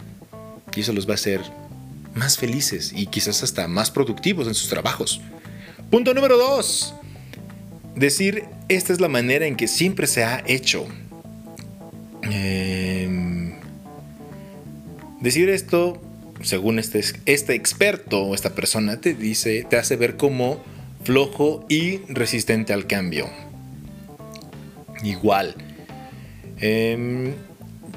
Y 0.74 0.80
eso 0.80 0.92
los 0.92 1.06
va 1.06 1.12
a 1.12 1.14
hacer 1.14 1.40
más 2.14 2.38
felices 2.38 2.92
y 2.94 3.06
quizás 3.06 3.42
hasta 3.42 3.68
más 3.68 3.90
productivos 3.90 4.46
en 4.46 4.54
sus 4.54 4.68
trabajos. 4.68 5.20
Punto 5.90 6.14
número 6.14 6.36
2. 6.36 6.94
Decir, 7.96 8.44
esta 8.68 8.92
es 8.92 9.00
la 9.00 9.08
manera 9.08 9.46
en 9.46 9.56
que 9.56 9.68
siempre 9.68 10.06
se 10.06 10.24
ha 10.24 10.42
hecho. 10.46 10.86
Em, 12.22 13.54
decir 15.20 15.50
esto, 15.50 16.00
según 16.42 16.78
este, 16.78 17.04
este 17.26 17.54
experto 17.54 18.22
o 18.22 18.34
esta 18.34 18.54
persona, 18.54 19.00
te 19.00 19.14
dice, 19.14 19.66
te 19.68 19.76
hace 19.76 19.96
ver 19.96 20.16
como 20.16 20.62
flojo 21.04 21.66
y 21.68 21.98
resistente 22.08 22.72
al 22.72 22.86
cambio. 22.86 23.28
Igual. 25.02 25.56
Eh, 26.60 27.34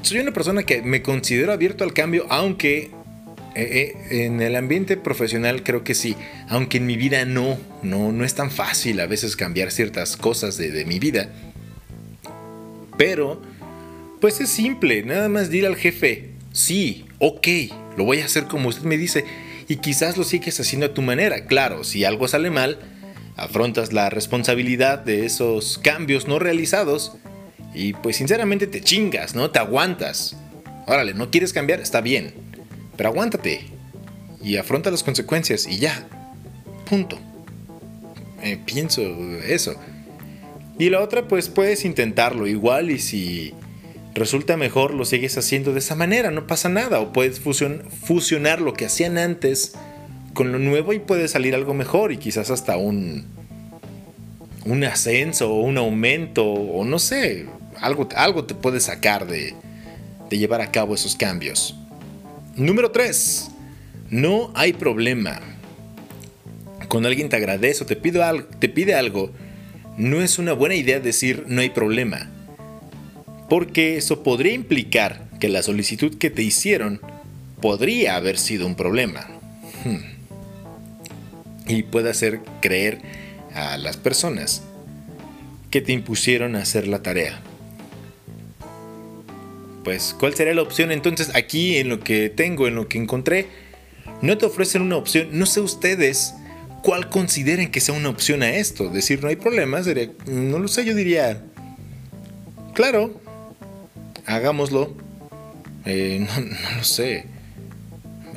soy 0.05 0.19
una 0.19 0.31
persona 0.31 0.63
que 0.63 0.81
me 0.81 1.01
considero 1.01 1.51
abierto 1.51 1.83
al 1.83 1.93
cambio, 1.93 2.27
aunque 2.29 2.91
eh, 3.55 3.93
eh, 4.11 4.25
en 4.25 4.41
el 4.41 4.55
ambiente 4.55 4.97
profesional 4.97 5.63
creo 5.63 5.83
que 5.83 5.95
sí, 5.95 6.15
aunque 6.47 6.77
en 6.77 6.85
mi 6.85 6.95
vida 6.95 7.25
no, 7.25 7.57
no, 7.81 8.11
no 8.11 8.23
es 8.23 8.35
tan 8.35 8.51
fácil 8.51 8.99
a 8.99 9.07
veces 9.07 9.35
cambiar 9.35 9.71
ciertas 9.71 10.15
cosas 10.15 10.57
de, 10.57 10.85
mi 10.85 10.99
vida. 10.99 11.29
Pero, 12.97 13.41
pues 14.21 14.39
es 14.41 14.49
simple, 14.49 15.03
nada 15.03 15.27
más 15.27 15.49
dir 15.49 15.65
al 15.65 15.75
jefe, 15.75 16.29
sí, 16.51 17.05
ok, 17.19 17.47
lo 17.97 18.03
voy 18.03 18.19
a 18.19 18.25
hacer 18.25 18.45
como 18.45 18.69
usted 18.69 18.83
me 18.83 18.97
dice, 18.97 19.25
y 19.67 19.77
quizás 19.77 20.17
lo 20.17 20.23
sigues 20.23 20.59
haciendo 20.59 20.85
a 20.85 20.93
tu 20.93 21.01
manera. 21.01 21.45
Claro, 21.47 21.83
si 21.83 22.05
algo 22.05 22.27
sale 22.27 22.51
mal, 22.51 22.77
afrontas 23.35 23.91
la 23.91 24.11
responsabilidad 24.11 24.99
de 24.99 25.25
esos 25.25 25.79
cambios 25.79 26.27
no 26.27 26.37
realizados 26.37 27.17
y 27.75 27.93
pues 27.93 28.15
sinceramente 28.15 28.67
te 28.67 28.81
chingas, 28.81 29.35
¿no? 29.35 29.51
Te 29.51 29.59
aguantas. 29.59 30.37
Órale, 30.87 31.13
no 31.13 31.29
quieres 31.29 31.51
cambiar, 31.51 31.81
está 31.81 32.01
bien. 32.01 32.33
Pero 32.95 33.09
aguántate. 33.09 33.65
Y 34.41 34.57
afronta 34.57 34.91
las 34.91 35.03
consecuencias 35.03 35.67
y 35.67 35.77
ya. 35.77 36.07
Punto. 36.89 37.19
Eh, 38.41 38.57
pienso 38.63 39.01
eso. 39.45 39.75
Y 40.79 40.89
la 40.89 41.01
otra, 41.01 41.27
pues 41.27 41.49
puedes 41.49 41.83
intentarlo 41.83 42.47
igual 42.47 42.91
y 42.91 42.99
si 42.99 43.53
resulta 44.13 44.55
mejor 44.55 44.93
lo 44.93 45.03
sigues 45.03 45.37
haciendo 45.37 45.73
de 45.73 45.79
esa 45.79 45.95
manera, 45.95 46.31
no 46.31 46.47
pasa 46.47 46.69
nada. 46.69 46.99
O 46.99 47.11
puedes 47.11 47.39
fusionar 47.39 48.61
lo 48.61 48.73
que 48.73 48.85
hacían 48.85 49.17
antes 49.17 49.73
con 50.33 50.51
lo 50.51 50.59
nuevo 50.59 50.93
y 50.93 50.99
puede 50.99 51.27
salir 51.27 51.55
algo 51.55 51.73
mejor 51.73 52.11
y 52.11 52.17
quizás 52.17 52.51
hasta 52.51 52.77
un, 52.77 53.25
un 54.65 54.83
ascenso 54.83 55.51
o 55.51 55.61
un 55.61 55.77
aumento 55.77 56.45
o 56.45 56.83
no 56.83 56.99
sé, 56.99 57.45
algo, 57.81 58.07
algo 58.15 58.45
te 58.45 58.55
puede 58.55 58.79
sacar 58.79 59.27
de, 59.27 59.53
llevar 60.29 60.61
a 60.61 60.71
cabo 60.71 60.95
esos 60.95 61.15
cambios. 61.15 61.75
Número 62.55 62.91
3. 62.91 63.51
No 64.09 64.51
hay 64.53 64.73
problema. 64.73 65.39
Cuando 66.89 67.09
alguien 67.09 67.29
te 67.29 67.35
agradece 67.35 67.83
o 67.83 67.87
te 67.87 67.95
te 67.95 68.69
pide 68.69 68.93
algo, 68.95 69.31
no 69.97 70.21
es 70.21 70.39
una 70.39 70.53
buena 70.53 70.75
idea 70.75 70.99
decir 70.99 71.45
no 71.47 71.61
hay 71.61 71.69
problema. 71.69 72.29
Porque 73.49 73.97
eso 73.97 74.23
podría 74.23 74.53
implicar 74.53 75.29
que 75.39 75.49
la 75.49 75.61
solicitud 75.61 76.17
que 76.17 76.29
te 76.29 76.41
hicieron 76.41 76.99
podría 77.61 78.15
haber 78.15 78.37
sido 78.37 78.67
un 78.67 78.75
problema. 78.75 79.27
Hmm. 79.83 80.15
Y 81.67 81.83
puede 81.83 82.09
hacer 82.09 82.41
creer 82.61 83.01
a 83.53 83.77
las 83.77 83.97
personas 83.97 84.63
que 85.71 85.81
te 85.81 85.93
impusieron 85.93 86.55
a 86.55 86.59
hacer 86.61 86.87
la 86.87 87.01
tarea. 87.01 87.41
Pues, 89.85 90.15
¿cuál 90.19 90.33
sería 90.33 90.55
la 90.55 90.63
opción 90.63 90.91
entonces 90.91 91.29
aquí 91.35 91.77
en 91.77 91.89
lo 91.89 91.99
que 91.99 92.31
tengo, 92.31 92.67
en 92.67 92.73
lo 92.73 92.89
que 92.89 92.97
encontré? 92.97 93.45
No 94.23 94.35
te 94.35 94.47
ofrecen 94.47 94.81
una 94.81 94.97
opción, 94.97 95.29
no 95.31 95.45
sé 95.45 95.61
ustedes 95.61 96.33
cuál 96.81 97.07
consideren 97.07 97.69
que 97.69 97.79
sea 97.79 97.93
una 97.93 98.09
opción 98.09 98.41
a 98.41 98.49
esto. 98.49 98.89
Decir 98.89 99.21
no 99.21 99.29
hay 99.29 99.35
problema, 99.35 99.83
sería, 99.83 100.09
no 100.25 100.57
lo 100.57 100.67
sé, 100.67 100.85
yo 100.85 100.95
diría, 100.95 101.43
claro, 102.73 103.21
hagámoslo. 104.25 104.91
Eh, 105.85 106.25
no, 106.27 106.77
lo 106.77 106.83
sé. 106.83 107.25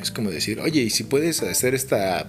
Es 0.03 0.11
como 0.11 0.31
decir, 0.31 0.61
oye, 0.61 0.83
¿y 0.83 0.91
si 0.91 1.05
puedes 1.05 1.43
hacer 1.43 1.75
esta 1.75 2.27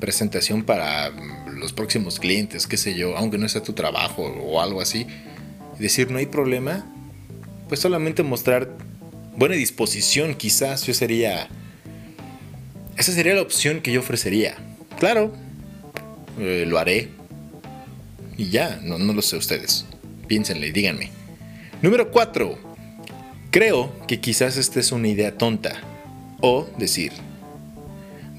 presentación 0.00 0.64
para 0.64 1.10
los 1.52 1.72
próximos 1.72 2.18
clientes, 2.18 2.66
qué 2.66 2.76
sé 2.76 2.94
yo, 2.94 3.16
aunque 3.16 3.38
no 3.38 3.48
sea 3.48 3.62
tu 3.62 3.74
trabajo 3.74 4.24
o 4.24 4.60
algo 4.60 4.80
así? 4.80 5.06
Decir, 5.78 6.10
no 6.10 6.18
hay 6.18 6.26
problema. 6.26 6.84
Pues 7.68 7.80
solamente 7.80 8.22
mostrar 8.22 8.68
buena 9.36 9.54
disposición, 9.54 10.34
quizás 10.34 10.86
yo 10.86 10.94
sería... 10.94 11.48
Esa 12.96 13.12
sería 13.12 13.34
la 13.34 13.42
opción 13.42 13.80
que 13.80 13.92
yo 13.92 14.00
ofrecería. 14.00 14.56
Claro, 14.98 15.32
eh, 16.38 16.64
lo 16.66 16.78
haré. 16.78 17.08
Y 18.38 18.50
ya, 18.50 18.80
no, 18.82 18.98
no 18.98 19.12
lo 19.12 19.22
sé 19.22 19.36
ustedes. 19.36 19.84
Piénsenle, 20.28 20.72
díganme. 20.72 21.10
Número 21.82 22.10
4. 22.10 22.58
Creo 23.50 23.92
que 24.06 24.20
quizás 24.20 24.56
esta 24.56 24.80
es 24.80 24.92
una 24.92 25.08
idea 25.08 25.36
tonta. 25.36 25.80
O 26.40 26.68
decir, 26.78 27.12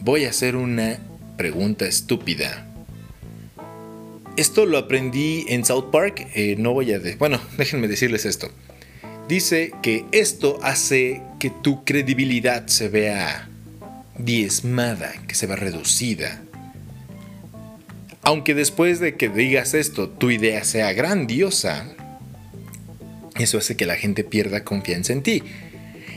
voy 0.01 0.25
a 0.25 0.29
hacer 0.29 0.55
una 0.55 0.99
pregunta 1.37 1.85
estúpida. 1.85 2.65
Esto 4.37 4.65
lo 4.65 4.77
aprendí 4.77 5.45
en 5.49 5.65
South 5.65 5.91
Park. 5.91 6.27
Eh, 6.35 6.55
no 6.57 6.73
voy 6.73 6.93
a... 6.93 7.01
bueno, 7.17 7.39
déjenme 7.57 7.87
decirles 7.87 8.25
esto. 8.25 8.49
Dice 9.27 9.73
que 9.81 10.05
esto 10.13 10.57
hace 10.63 11.21
que 11.37 11.49
tu 11.49 11.83
credibilidad 11.83 12.67
se 12.67 12.87
vea 12.87 13.49
diezmada, 14.17 15.11
que 15.27 15.35
se 15.35 15.47
vea 15.47 15.57
reducida. 15.57 16.41
Aunque 18.21 18.53
después 18.53 19.01
de 19.01 19.15
que 19.15 19.27
digas 19.27 19.73
esto 19.73 20.09
tu 20.09 20.31
idea 20.31 20.63
sea 20.63 20.93
grandiosa, 20.93 21.93
eso 23.37 23.57
hace 23.57 23.75
que 23.75 23.85
la 23.85 23.95
gente 23.95 24.23
pierda 24.23 24.63
confianza 24.63 25.11
en 25.11 25.23
ti. 25.23 25.43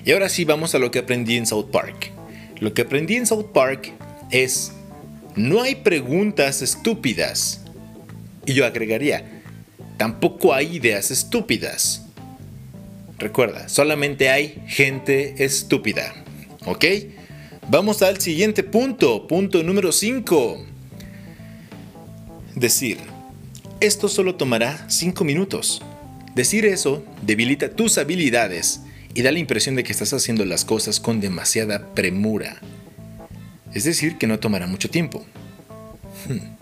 Y 0.05 0.12
ahora 0.12 0.29
sí 0.29 0.45
vamos 0.45 0.76
a 0.76 0.79
lo 0.79 0.93
que 0.93 1.00
aprendí 1.00 1.37
en 1.37 1.47
South 1.47 1.71
Park. 1.73 2.12
Lo 2.61 2.75
que 2.75 2.83
aprendí 2.83 3.17
en 3.17 3.26
South 3.26 3.52
Park 3.52 3.93
es, 4.31 4.73
no 5.35 5.62
hay 5.62 5.75
preguntas 5.75 6.62
estúpidas. 6.62 7.62
Y 8.47 8.55
yo 8.55 8.64
agregaría, 8.64 9.43
tampoco 9.97 10.54
hay 10.54 10.76
ideas 10.76 11.11
estúpidas. 11.11 12.06
Recuerda, 13.21 13.69
solamente 13.69 14.30
hay 14.30 14.63
gente 14.67 15.45
estúpida. 15.45 16.15
¿Ok? 16.65 16.87
Vamos 17.69 18.00
al 18.00 18.19
siguiente 18.19 18.63
punto, 18.63 19.26
punto 19.26 19.63
número 19.63 19.93
5. 19.93 20.65
Decir, 22.54 22.97
esto 23.80 24.09
solo 24.09 24.37
tomará 24.37 24.89
5 24.89 25.23
minutos. 25.25 25.83
Decir 26.35 26.65
eso 26.65 27.04
debilita 27.21 27.69
tus 27.69 27.99
habilidades 27.99 28.80
y 29.15 29.21
da 29.21 29.33
la 29.33 29.39
impresión 29.39 29.76
de 29.76 29.85
que 29.85 29.93
estás 29.93 30.15
haciendo 30.15 30.47
las 30.47 30.65
cosas 30.65 30.99
con 30.99 31.21
demasiada 31.21 31.93
premura. 31.95 32.59
Es 33.75 33.85
decir, 33.85 34.17
que 34.17 34.26
no 34.26 34.41
tomará 34.41 34.67
mucho 34.67 34.89
tiempo. 34.89 35.26
Hmm. 36.26 36.59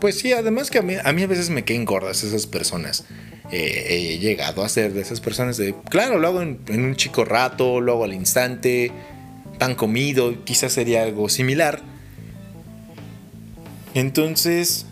Pues 0.00 0.18
sí, 0.18 0.32
además 0.32 0.70
que 0.70 0.78
a 0.78 0.82
mí, 0.82 0.94
a 1.02 1.12
mí, 1.12 1.22
a 1.22 1.26
veces 1.26 1.50
me 1.50 1.64
quedan 1.64 1.84
gordas 1.84 2.22
esas 2.22 2.46
personas. 2.46 3.04
he 3.50 4.18
llegado 4.18 4.64
a 4.64 4.68
ser 4.68 4.92
de 4.92 5.00
esas 5.00 5.20
personas 5.20 5.56
de, 5.56 5.74
claro, 5.88 6.18
lo 6.18 6.28
hago 6.28 6.42
en, 6.42 6.60
un 6.68 6.96
chico 6.96 7.24
rato, 7.24 7.80
lo 7.80 7.92
hago 7.92 8.04
al 8.04 8.12
instante, 8.12 8.92
tan 9.58 9.74
comido, 9.74 10.44
quizás 10.44 10.72
sería 10.72 11.02
algo 11.02 11.28
similar. 11.28 11.80
Entonces, 13.94 14.86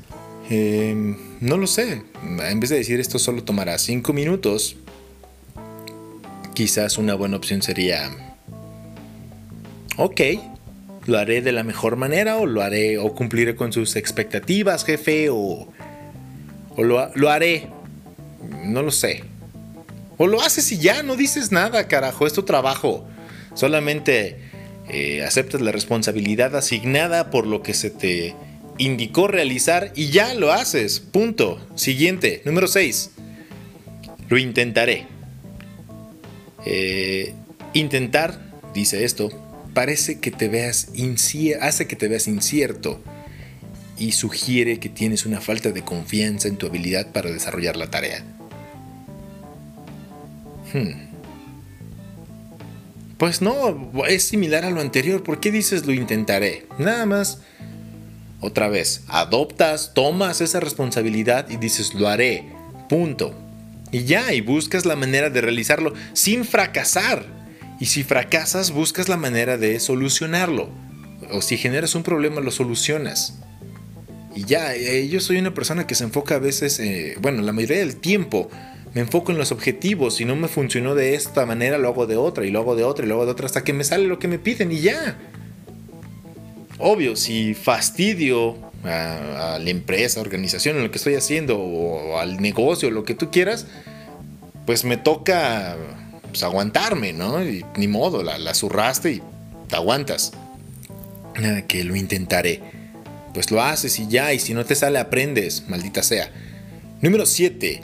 em, 0.49 1.17
no 1.41 1.59
lo 1.59 1.67
sé. 1.67 2.03
En 2.23 2.61
vez 2.61 2.71
de 2.71 2.77
decir 2.77 3.01
esto 3.01 3.19
solo 3.19 3.45
tomará 3.45 3.77
5 3.77 4.13
minutos, 4.15 4.77
quizás 6.55 6.97
una 6.97 7.15
buena 7.15 7.37
opción 7.37 7.61
sería, 7.61 8.11
ok, 9.99 10.21
lo 11.07 11.19
haré 11.19 11.43
de 11.43 11.53
la 11.53 11.63
mejor 11.63 11.97
manera 11.97 12.37
o 12.37 12.47
lo 12.47 12.63
haré 12.63 12.99
o 12.99 13.15
cumpliré 13.15 13.57
con 13.57 13.73
sus 13.73 13.97
expectativas, 13.97 14.85
jefe, 14.85 15.29
o, 15.31 15.69
o 16.77 16.83
lo, 16.83 17.11
lo 17.15 17.31
haré. 17.31 17.69
No 18.65 18.83
lo 18.83 18.91
sé. 18.91 19.25
O 20.17 20.27
lo 20.27 20.41
haces 20.41 20.71
y 20.73 20.79
ya, 20.79 21.03
no 21.03 21.17
dices 21.17 21.53
nada, 21.53 21.89
carajo, 21.89 22.27
es 22.27 22.33
tu 22.33 22.45
trabajo. 22.45 23.07
Solamente 23.55 24.39
eh, 24.89 25.25
aceptas 25.25 25.61
la 25.61 25.73
responsabilidad 25.73 26.55
asignada 26.57 27.31
por 27.31 27.47
lo 27.47 27.63
que 27.63 27.75
se 27.75 27.91
te 27.91 28.35
indicó 28.79 29.29
realizar 29.29 29.93
y 29.95 30.11
ya 30.11 30.35
lo 30.35 30.53
haces. 30.53 31.01
Punto. 31.01 31.65
Siguiente, 31.75 32.43
número 32.45 32.67
6. 32.67 33.11
Lo 34.29 34.39
intentaré. 34.39 35.07
Eh, 36.67 37.35
intentar, 37.73 38.41
dice 38.73 39.05
esto, 39.05 39.31
parece 39.75 40.21
que 40.21 40.31
te 40.31 40.49
veas 40.49 40.89
hace 41.61 41.87
que 41.87 41.97
te 41.97 42.09
veas 42.09 42.29
incierto 42.29 43.03
y 43.99 44.13
sugiere 44.13 44.81
que 44.81 44.89
tienes 44.89 45.27
una 45.27 45.41
falta 45.41 45.71
de 45.71 45.83
confianza 45.83 46.49
en 46.49 46.57
tu 46.57 46.67
habilidad 46.67 47.13
para 47.13 47.31
desarrollar 47.31 47.77
la 47.77 47.91
tarea. 47.91 48.25
Hmm. 50.73 51.05
Pues 53.19 53.41
no, 53.41 53.93
es 54.09 54.25
similar 54.25 54.65
a 54.65 54.71
lo 54.71 54.81
anterior. 54.81 55.23
¿Por 55.23 55.41
qué 55.41 55.53
dices 55.53 55.87
lo 55.87 55.93
intentaré? 55.93 56.67
Nada 56.79 57.07
más 57.07 57.39
otra 58.41 58.69
vez, 58.69 59.03
adoptas, 59.09 59.93
tomas 59.95 60.41
esa 60.41 60.61
responsabilidad 60.61 61.49
y 61.49 61.57
dices, 61.57 61.95
lo 61.95 62.09
haré, 62.09 62.45
punto. 62.91 63.35
Y 63.91 64.05
ya, 64.05 64.35
y 64.35 64.43
buscas 64.43 64.85
la 64.85 64.97
manera 64.97 65.31
de 65.31 65.41
realizarlo 65.41 65.95
sin 66.13 66.45
fracasar. 66.45 67.25
Y 67.81 67.87
si 67.87 68.05
fracasas, 68.05 68.71
buscas 68.71 69.09
la 69.09 69.17
manera 69.17 69.59
de 69.59 69.81
solucionarlo. 69.81 70.69
O 71.31 71.43
si 71.43 71.57
generas 71.57 71.95
un 71.95 72.03
problema, 72.03 72.41
lo 72.41 72.51
solucionas. 72.51 73.41
Y 74.35 74.45
ya, 74.45 74.75
eh, 74.75 75.09
yo 75.09 75.21
soy 75.21 75.39
una 75.39 75.55
persona 75.55 75.87
que 75.87 75.95
se 75.95 76.05
enfoca 76.05 76.37
a 76.37 76.39
veces, 76.39 76.81
eh, 76.81 77.17
bueno, 77.21 77.43
la 77.43 77.53
mayoría 77.53 77.79
del 77.79 77.97
tiempo 77.97 78.51
me 78.95 79.01
enfoco 79.01 79.33
en 79.33 79.39
los 79.39 79.53
objetivos. 79.53 80.17
Si 80.17 80.25
no 80.25 80.37
me 80.37 80.49
funcionó 80.49 80.95
de 80.95 81.15
esta 81.15 81.47
manera, 81.47 81.79
lo 81.79 81.89
hago 81.89 82.07
de 82.07 82.17
otra, 82.17 82.47
y 82.47 82.51
lo 82.51 82.61
hago 82.61 82.77
de 82.77 82.85
otra, 82.85 83.05
y 83.05 83.09
lo 83.09 83.15
hago 83.15 83.27
de 83.27 83.33
otra, 83.33 83.47
hasta 83.47 83.65
que 83.65 83.73
me 83.73 83.85
sale 83.85 84.07
lo 84.07 84.19
que 84.19 84.29
me 84.29 84.39
piden 84.39 84.73
y 84.73 84.81
ya. 84.81 85.19
Obvio, 86.79 87.17
si 87.17 87.55
fastidio 87.55 88.57
a, 88.85 89.59
la 89.61 89.71
empresa, 89.71 90.21
organización, 90.21 90.77
en 90.77 90.85
lo 90.85 90.91
que 90.91 90.99
estoy 90.99 91.15
haciendo, 91.15 91.59
o 91.59 92.19
al 92.19 92.41
negocio, 92.41 92.91
lo 92.91 93.05
que 93.05 93.15
tú 93.15 93.31
quieras, 93.31 93.67
pues 94.67 94.85
me 94.85 94.97
toca 94.97 95.77
pues, 96.35 96.43
aguantarme, 96.43 97.13
¿no? 97.13 97.39
Ni 97.77 97.87
modo, 97.87 98.25
la, 98.25 98.39
la 98.39 98.55
zurraste 98.55 99.13
y 99.13 99.23
te 99.69 99.77
aguantas. 99.77 100.33
Nada, 101.41 101.63
que 101.63 101.85
lo 101.85 101.95
intentaré. 101.95 102.61
Pues 103.33 103.53
lo 103.53 103.63
haces 103.63 104.01
y 104.01 104.09
ya, 104.09 104.33
y 104.33 104.41
si 104.41 104.53
no 104.53 104.65
te 104.65 104.75
sale, 104.75 104.99
aprendes, 104.99 105.69
maldita 105.69 106.03
sea. 106.03 106.33
Número 107.01 107.25
7. 107.25 107.81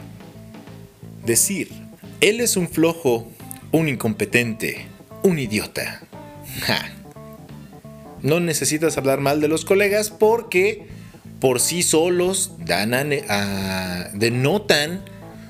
Decir, 1.24 1.70
él 2.20 2.40
es 2.40 2.56
un 2.56 2.68
flojo, 2.68 3.30
un 3.70 3.86
incompetente, 3.88 4.86
un 5.22 5.38
idiota. 5.38 6.00
No 8.22 8.38
necesitas 8.38 8.98
hablar 8.98 9.20
mal 9.20 9.40
de 9.40 9.48
los 9.48 9.64
colegas 9.64 10.10
porque 10.10 10.86
por 11.40 11.58
sí 11.58 11.82
solos 11.82 12.52
dan 12.58 12.90
denotan 14.12 15.02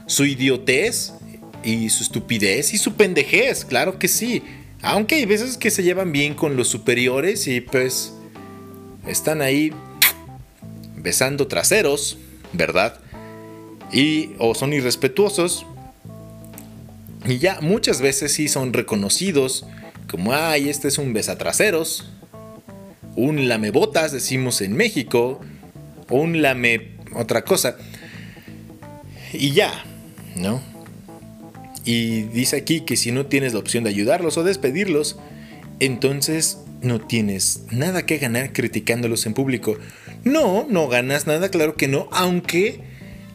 su 0.06 0.24
idiotez 0.24 1.14
y 1.64 1.90
su 1.90 2.02
estupidez 2.02 2.74
y 2.74 2.78
su 2.78 2.94
pendejez, 2.94 3.64
claro 3.64 3.98
que 3.98 4.08
sí. 4.08 4.42
Aunque 4.82 5.16
hay 5.16 5.26
veces 5.26 5.56
que 5.56 5.70
se 5.70 5.82
llevan 5.82 6.12
bien 6.12 6.34
con 6.34 6.56
los 6.56 6.68
superiores 6.68 7.46
y 7.46 7.60
pues 7.60 8.14
están 9.06 9.42
ahí 9.42 9.72
besando 10.96 11.46
traseros, 11.46 12.18
¿verdad? 12.52 13.00
Y 13.92 14.30
o 14.38 14.54
son 14.54 14.72
irrespetuosos. 14.72 15.66
Y 17.26 17.38
ya 17.38 17.60
muchas 17.60 18.00
veces 18.00 18.32
sí 18.32 18.48
son 18.48 18.72
reconocidos 18.72 19.66
como, 20.10 20.32
ay, 20.32 20.68
este 20.68 20.88
es 20.88 20.98
un 20.98 21.12
besatraseros, 21.12 22.10
un 23.14 23.48
lamebotas, 23.48 24.10
decimos 24.10 24.60
en 24.60 24.72
México, 24.72 25.40
un 26.08 26.42
lame 26.42 26.96
otra 27.14 27.44
cosa. 27.44 27.76
Y 29.32 29.52
ya, 29.52 29.84
¿no? 30.36 30.69
Y 31.84 32.22
dice 32.22 32.56
aquí 32.56 32.82
que 32.82 32.96
si 32.96 33.12
no 33.12 33.26
tienes 33.26 33.52
la 33.52 33.58
opción 33.58 33.84
de 33.84 33.90
ayudarlos 33.90 34.36
o 34.36 34.44
despedirlos, 34.44 35.18
entonces 35.78 36.58
no 36.82 37.00
tienes 37.00 37.62
nada 37.70 38.06
que 38.06 38.18
ganar 38.18 38.52
criticándolos 38.52 39.26
en 39.26 39.34
público. 39.34 39.78
No, 40.24 40.66
no 40.68 40.88
ganas 40.88 41.26
nada, 41.26 41.48
claro 41.48 41.76
que 41.76 41.88
no, 41.88 42.08
aunque, 42.12 42.80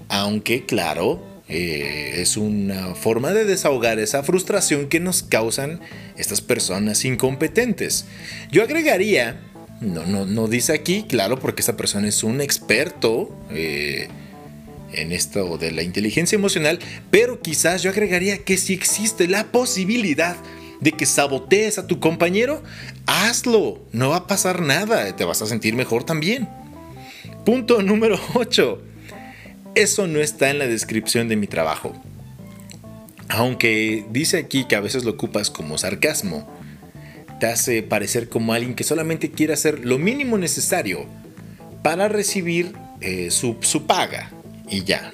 aunque, 0.10 0.66
claro, 0.66 1.24
eh, 1.48 2.16
es 2.18 2.38
una 2.38 2.96
forma 2.96 3.32
de 3.34 3.46
desahogar 3.46 4.00
esa 4.00 4.24
frustración 4.24 4.90
que 4.90 5.00
nos 5.00 5.24
causan 5.24 5.80
estas 6.18 6.42
personas 6.42 7.06
incompetentes. 7.06 8.06
Yo 8.52 8.64
agregaría, 8.64 9.42
no, 9.82 10.06
no, 10.06 10.26
no 10.26 10.48
dice 10.48 10.74
aquí, 10.74 11.06
claro, 11.08 11.40
porque 11.40 11.62
esta 11.62 11.78
persona 11.78 12.08
es 12.08 12.24
un 12.24 12.42
experto. 12.42 13.36
Eh, 13.52 14.08
en 14.96 15.12
esto 15.12 15.58
de 15.58 15.72
la 15.72 15.84
inteligencia 15.84 16.36
emocional, 16.36 16.80
pero 17.12 17.42
quizás 17.42 17.84
yo 17.84 17.90
agregaría 17.90 18.40
que 18.40 18.58
si 18.58 18.74
existe 18.74 19.28
la 19.28 19.52
posibilidad 19.52 20.38
de 20.82 20.92
que 20.92 21.06
sabotees 21.06 21.78
a 21.78 21.88
tu 21.88 22.00
compañero, 22.00 22.64
hazlo, 23.06 23.82
no 23.92 24.10
va 24.10 24.18
a 24.18 24.28
pasar 24.28 24.62
nada, 24.62 25.16
te 25.16 25.26
vas 25.26 25.42
a 25.42 25.48
sentir 25.48 25.76
mejor 25.76 26.04
también. 26.04 26.50
Punto 27.46 27.82
número 27.82 28.20
8. 28.34 28.82
Eso 29.76 30.08
no 30.08 30.20
está 30.20 30.50
en 30.50 30.60
la 30.60 30.68
descripción 30.68 31.28
de 31.28 31.36
mi 31.36 31.48
trabajo. 31.48 31.94
Aunque 33.28 34.06
dice 34.12 34.38
aquí 34.38 34.66
que 34.66 34.76
a 34.76 34.80
veces 34.80 35.04
lo 35.04 35.12
ocupas 35.12 35.50
como 35.50 35.78
sarcasmo, 35.78 36.50
te 37.40 37.48
hace 37.48 37.84
parecer 37.84 38.30
como 38.30 38.54
alguien 38.54 38.76
que 38.76 38.84
solamente 38.84 39.32
quiere 39.32 39.54
hacer 39.54 39.86
lo 39.86 39.98
mínimo 39.98 40.38
necesario 40.38 41.06
para 41.84 42.08
recibir 42.08 42.74
eh, 43.02 43.30
su, 43.32 43.58
su 43.62 43.86
paga, 43.86 44.32
y 44.70 44.84
ya. 44.84 45.12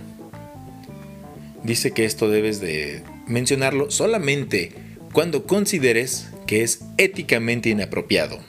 Dice 1.64 1.92
que 1.92 2.06
esto 2.06 2.30
debes 2.30 2.60
de 2.60 3.04
mencionarlo 3.28 3.92
solamente 3.92 4.72
cuando 5.14 5.46
consideres 5.46 6.30
que 6.48 6.64
es 6.64 6.82
éticamente 6.98 7.70
inapropiado. 7.70 8.40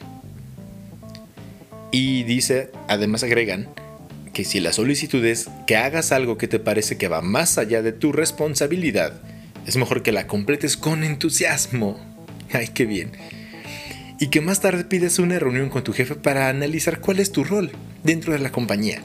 Y 1.90 2.22
dice, 2.22 2.70
además 2.88 3.22
agregan, 3.22 3.68
que 4.32 4.44
si 4.44 4.60
la 4.60 4.72
solicitud 4.72 5.22
es 5.26 5.50
que 5.66 5.76
hagas 5.76 6.10
algo 6.10 6.38
que 6.38 6.48
te 6.48 6.58
parece 6.58 6.96
que 6.96 7.08
va 7.08 7.20
más 7.20 7.58
allá 7.58 7.82
de 7.82 7.92
tu 7.92 8.12
responsabilidad, 8.12 9.20
es 9.66 9.76
mejor 9.76 10.02
que 10.02 10.10
la 10.10 10.26
completes 10.26 10.78
con 10.78 11.04
entusiasmo. 11.04 12.00
Ay, 12.52 12.68
qué 12.68 12.86
bien. 12.86 13.12
Y 14.18 14.28
que 14.28 14.40
más 14.40 14.60
tarde 14.60 14.84
pides 14.84 15.18
una 15.18 15.38
reunión 15.38 15.68
con 15.68 15.84
tu 15.84 15.92
jefe 15.92 16.14
para 16.14 16.48
analizar 16.48 17.00
cuál 17.00 17.20
es 17.20 17.30
tu 17.30 17.44
rol 17.44 17.72
dentro 18.04 18.32
de 18.32 18.38
la 18.38 18.52
compañía 18.52 19.02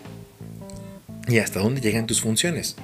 y 1.28 1.40
hasta 1.40 1.60
dónde 1.60 1.82
llegan 1.82 2.08
tus 2.08 2.22
funciones. 2.22 2.76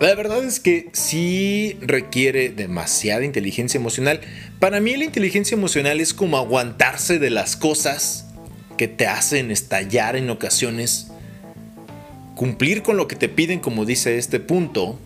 La 0.00 0.14
verdad 0.16 0.42
es 0.42 0.58
que 0.58 0.88
sí 0.92 1.78
requiere 1.80 2.48
demasiada 2.48 3.24
inteligencia 3.24 3.78
emocional. 3.78 4.20
Para 4.58 4.80
mí 4.80 4.96
la 4.96 5.04
inteligencia 5.04 5.54
emocional 5.54 6.00
es 6.00 6.12
como 6.12 6.36
aguantarse 6.36 7.18
de 7.18 7.30
las 7.30 7.56
cosas 7.56 8.26
que 8.76 8.88
te 8.88 9.06
hacen 9.06 9.52
estallar 9.52 10.16
en 10.16 10.30
ocasiones, 10.30 11.08
cumplir 12.34 12.82
con 12.82 12.96
lo 12.96 13.06
que 13.06 13.14
te 13.14 13.28
piden 13.28 13.60
como 13.60 13.84
dice 13.84 14.18
este 14.18 14.40
punto, 14.40 14.98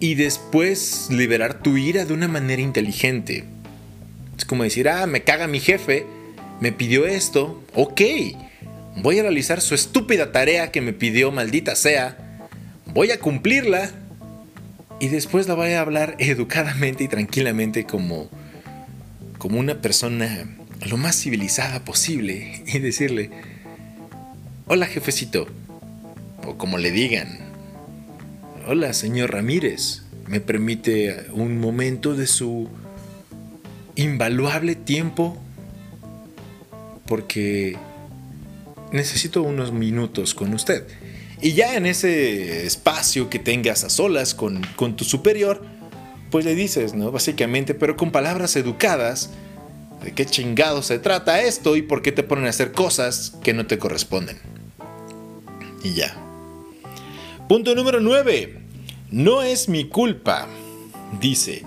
y 0.00 0.14
después 0.14 1.08
liberar 1.10 1.62
tu 1.62 1.76
ira 1.76 2.06
de 2.06 2.14
una 2.14 2.28
manera 2.28 2.62
inteligente. 2.62 3.44
Es 4.38 4.44
como 4.44 4.62
decir, 4.62 4.88
ah, 4.88 5.06
me 5.06 5.22
caga 5.22 5.46
mi 5.46 5.60
jefe, 5.60 6.06
me 6.60 6.72
pidió 6.72 7.06
esto, 7.06 7.62
ok, 7.74 8.00
Voy 8.96 9.18
a 9.18 9.22
realizar 9.22 9.60
su 9.60 9.74
estúpida 9.74 10.32
tarea 10.32 10.72
que 10.72 10.80
me 10.80 10.94
pidió, 10.94 11.30
maldita 11.30 11.76
sea. 11.76 12.16
Voy 12.86 13.10
a 13.10 13.20
cumplirla. 13.20 13.90
Y 15.00 15.08
después 15.08 15.46
la 15.46 15.54
voy 15.54 15.72
a 15.72 15.82
hablar 15.82 16.16
educadamente 16.18 17.04
y 17.04 17.08
tranquilamente 17.08 17.84
como, 17.84 18.30
como 19.38 19.60
una 19.60 19.82
persona 19.82 20.56
lo 20.88 20.96
más 20.96 21.20
civilizada 21.20 21.84
posible. 21.84 22.64
Y 22.66 22.78
decirle, 22.78 23.30
hola 24.66 24.86
jefecito. 24.86 25.46
O 26.46 26.56
como 26.56 26.78
le 26.78 26.90
digan, 26.90 27.38
hola 28.66 28.94
señor 28.94 29.32
Ramírez. 29.32 30.02
¿Me 30.26 30.40
permite 30.40 31.26
un 31.32 31.60
momento 31.60 32.14
de 32.14 32.26
su 32.26 32.68
invaluable 33.94 34.74
tiempo? 34.74 35.36
Porque 37.06 37.76
necesito 38.92 39.42
unos 39.42 39.72
minutos 39.72 40.34
con 40.34 40.54
usted. 40.54 40.86
Y 41.40 41.52
ya 41.52 41.76
en 41.76 41.86
ese 41.86 42.66
espacio 42.66 43.28
que 43.28 43.38
tengas 43.38 43.84
a 43.84 43.90
solas 43.90 44.34
con, 44.34 44.62
tu 44.96 45.04
superior, 45.04 45.62
pues 46.30 46.44
le 46.44 46.54
dices, 46.54 46.94
¿no? 46.94 47.10
Básicamente, 47.10 47.74
pero 47.74 47.96
con 47.96 48.10
palabras 48.10 48.56
educadas, 48.56 49.30
de 50.02 50.12
qué 50.12 50.24
chingado 50.24 50.82
se 50.82 50.98
trata 50.98 51.42
esto 51.42 51.76
y 51.76 51.82
por 51.82 52.02
qué 52.02 52.12
te 52.12 52.22
ponen 52.22 52.46
a 52.46 52.50
hacer 52.50 52.72
cosas 52.72 53.34
que 53.42 53.52
no 53.52 53.66
te 53.66 53.78
corresponden. 53.78 54.38
Y 55.82 55.94
ya. 55.94 56.14
Punto 57.48 57.74
número 57.74 58.00
9. 58.00 58.58
No 59.10 59.42
es 59.42 59.68
mi 59.68 59.88
culpa. 59.88 60.48
Dice, 61.20 61.62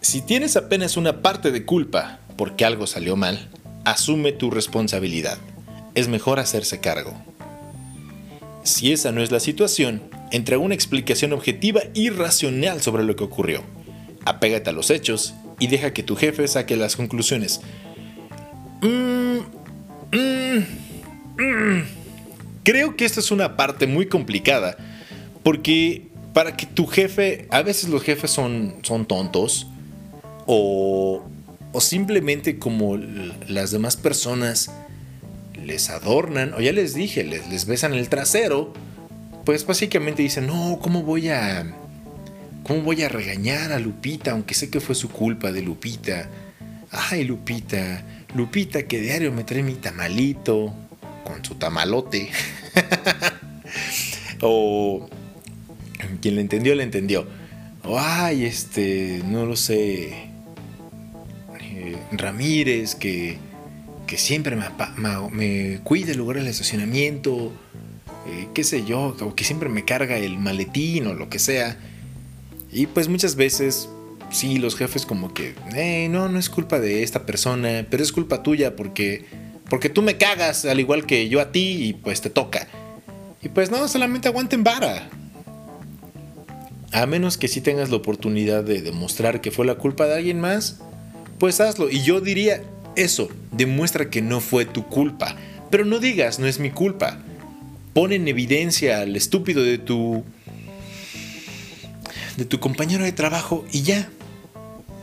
si 0.00 0.20
tienes 0.20 0.56
apenas 0.56 0.96
una 0.96 1.22
parte 1.22 1.50
de 1.50 1.64
culpa 1.64 2.20
porque 2.36 2.64
algo 2.64 2.86
salió 2.86 3.16
mal, 3.16 3.50
asume 3.84 4.32
tu 4.32 4.50
responsabilidad 4.50 5.38
es 5.94 6.08
mejor 6.08 6.38
hacerse 6.38 6.80
cargo. 6.80 7.14
Si 8.62 8.92
esa 8.92 9.12
no 9.12 9.22
es 9.22 9.30
la 9.30 9.40
situación, 9.40 10.02
entrega 10.30 10.62
una 10.62 10.74
explicación 10.74 11.32
objetiva 11.32 11.80
y 11.94 12.10
racional 12.10 12.82
sobre 12.82 13.04
lo 13.04 13.16
que 13.16 13.24
ocurrió. 13.24 13.62
Apégate 14.24 14.70
a 14.70 14.72
los 14.72 14.90
hechos 14.90 15.34
y 15.58 15.68
deja 15.68 15.92
que 15.92 16.02
tu 16.02 16.16
jefe 16.16 16.46
saque 16.48 16.76
las 16.76 16.96
conclusiones. 16.96 17.60
Mm, 18.82 19.38
mm, 20.12 20.58
mm. 21.38 21.82
Creo 22.62 22.96
que 22.96 23.04
esta 23.04 23.20
es 23.20 23.30
una 23.30 23.56
parte 23.56 23.86
muy 23.86 24.06
complicada, 24.06 24.76
porque 25.42 26.08
para 26.34 26.56
que 26.56 26.66
tu 26.66 26.86
jefe, 26.86 27.46
a 27.50 27.62
veces 27.62 27.88
los 27.88 28.02
jefes 28.02 28.30
son, 28.30 28.76
son 28.82 29.06
tontos, 29.06 29.66
o, 30.46 31.22
o 31.72 31.80
simplemente 31.80 32.58
como 32.58 32.96
las 32.96 33.70
demás 33.70 33.96
personas 33.96 34.70
les 35.68 35.90
adornan, 35.90 36.54
o 36.54 36.60
ya 36.60 36.72
les 36.72 36.94
dije, 36.94 37.22
les, 37.24 37.66
besan 37.66 37.92
el 37.92 38.08
trasero, 38.08 38.72
pues 39.44 39.66
básicamente 39.66 40.22
dicen, 40.22 40.46
no, 40.46 40.78
¿cómo 40.82 41.02
voy 41.02 41.28
a... 41.28 41.74
¿Cómo 42.64 42.82
voy 42.82 43.02
a 43.02 43.08
regañar 43.08 43.72
a 43.72 43.78
Lupita, 43.78 44.32
aunque 44.32 44.52
sé 44.52 44.68
que 44.68 44.80
fue 44.80 44.94
su 44.94 45.08
culpa 45.08 45.52
de 45.52 45.62
Lupita? 45.62 46.28
Ay, 46.90 47.24
Lupita, 47.24 48.04
Lupita 48.34 48.82
que 48.82 49.00
diario 49.00 49.32
me 49.32 49.44
trae 49.44 49.62
mi 49.62 49.74
tamalito, 49.74 50.74
con 51.24 51.42
su 51.42 51.54
tamalote. 51.54 52.30
o 54.42 55.08
quien 56.20 56.34
le 56.34 56.42
entendió, 56.42 56.74
le 56.74 56.82
entendió. 56.82 57.26
O, 57.84 57.98
ay, 57.98 58.44
este, 58.44 59.22
no 59.24 59.46
lo 59.46 59.56
sé. 59.56 60.08
Eh, 61.60 61.96
Ramírez 62.12 62.94
que 62.94 63.38
que 64.08 64.16
siempre 64.18 64.56
me, 64.56 64.64
me, 65.30 65.80
cuide 65.84 66.12
el 66.12 66.18
lugar 66.18 66.38
del 66.38 66.48
estacionamiento, 66.48 67.52
eh, 68.26 68.48
qué 68.54 68.64
sé 68.64 68.84
yo, 68.84 69.14
o 69.20 69.34
que 69.36 69.44
siempre 69.44 69.68
me 69.68 69.84
carga 69.84 70.16
el 70.16 70.38
maletín 70.38 71.06
o 71.06 71.14
lo 71.14 71.28
que 71.28 71.38
sea. 71.38 71.78
Y 72.72 72.86
pues 72.86 73.06
muchas 73.08 73.36
veces, 73.36 73.90
sí, 74.30 74.58
los 74.58 74.76
jefes 74.76 75.04
como 75.04 75.34
que, 75.34 75.54
eh, 75.76 76.08
no, 76.10 76.28
no 76.28 76.38
es 76.38 76.48
culpa 76.48 76.80
de 76.80 77.02
esta 77.02 77.26
persona, 77.26 77.86
pero 77.88 78.02
es 78.02 78.10
culpa 78.10 78.42
tuya 78.42 78.76
porque, 78.76 79.26
porque 79.68 79.90
tú 79.90 80.00
me 80.00 80.16
cagas 80.16 80.64
al 80.64 80.80
igual 80.80 81.04
que 81.04 81.28
yo 81.28 81.40
a 81.40 81.52
ti 81.52 81.84
y 81.84 81.92
pues 81.92 82.22
te 82.22 82.30
toca. 82.30 82.66
Y 83.42 83.50
pues 83.50 83.70
no, 83.70 83.86
solamente 83.88 84.28
aguanten 84.28 84.64
vara. 84.64 85.10
A 86.92 87.04
menos 87.04 87.36
que 87.36 87.46
si 87.46 87.60
tengas 87.60 87.90
la 87.90 87.96
oportunidad 87.96 88.64
de 88.64 88.80
demostrar 88.80 89.42
que 89.42 89.50
fue 89.50 89.66
la 89.66 89.74
culpa 89.74 90.06
de 90.06 90.16
alguien 90.16 90.40
más, 90.40 90.80
pues 91.38 91.60
hazlo. 91.60 91.90
Y 91.90 92.02
yo 92.02 92.22
diría, 92.22 92.62
eso 93.02 93.28
demuestra 93.52 94.10
que 94.10 94.22
no 94.22 94.40
fue 94.40 94.64
tu 94.64 94.86
culpa. 94.86 95.36
Pero 95.70 95.84
no 95.84 95.98
digas, 95.98 96.38
no 96.38 96.46
es 96.46 96.58
mi 96.58 96.70
culpa. 96.70 97.18
Pon 97.92 98.12
en 98.12 98.28
evidencia 98.28 99.00
al 99.00 99.16
estúpido 99.16 99.62
de 99.62 99.78
tu 99.78 100.24
de 102.36 102.44
tu 102.44 102.60
compañero 102.60 103.04
de 103.04 103.12
trabajo 103.12 103.64
y 103.72 103.82
ya. 103.82 104.08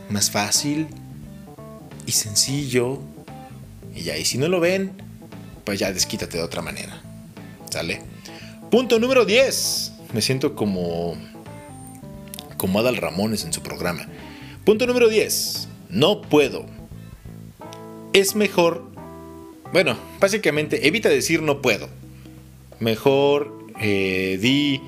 Más 0.08 0.30
fácil 0.30 0.86
y 2.06 2.12
sencillo. 2.12 3.00
Y 3.94 4.02
ya, 4.02 4.16
y 4.16 4.24
si 4.24 4.38
no 4.38 4.48
lo 4.48 4.60
ven, 4.60 4.92
pues 5.64 5.78
ya 5.78 5.92
desquítate 5.92 6.38
de 6.38 6.42
otra 6.42 6.62
manera. 6.62 7.02
¿Sale? 7.70 8.02
Punto 8.70 8.98
número 8.98 9.24
10. 9.24 9.92
Me 10.12 10.22
siento 10.22 10.54
como 10.54 11.16
como 12.56 12.78
Adal 12.80 12.96
Ramones 12.96 13.44
en 13.44 13.52
su 13.52 13.62
programa. 13.62 14.06
Punto 14.64 14.86
número 14.86 15.08
10. 15.08 15.68
No 15.90 16.22
puedo. 16.22 16.75
Es 18.16 18.34
mejor, 18.34 18.82
bueno, 19.74 19.94
básicamente 20.18 20.88
evita 20.88 21.10
decir 21.10 21.42
no 21.42 21.60
puedo. 21.60 21.90
Mejor 22.80 23.66
eh, 23.78 24.38
di, 24.40 24.80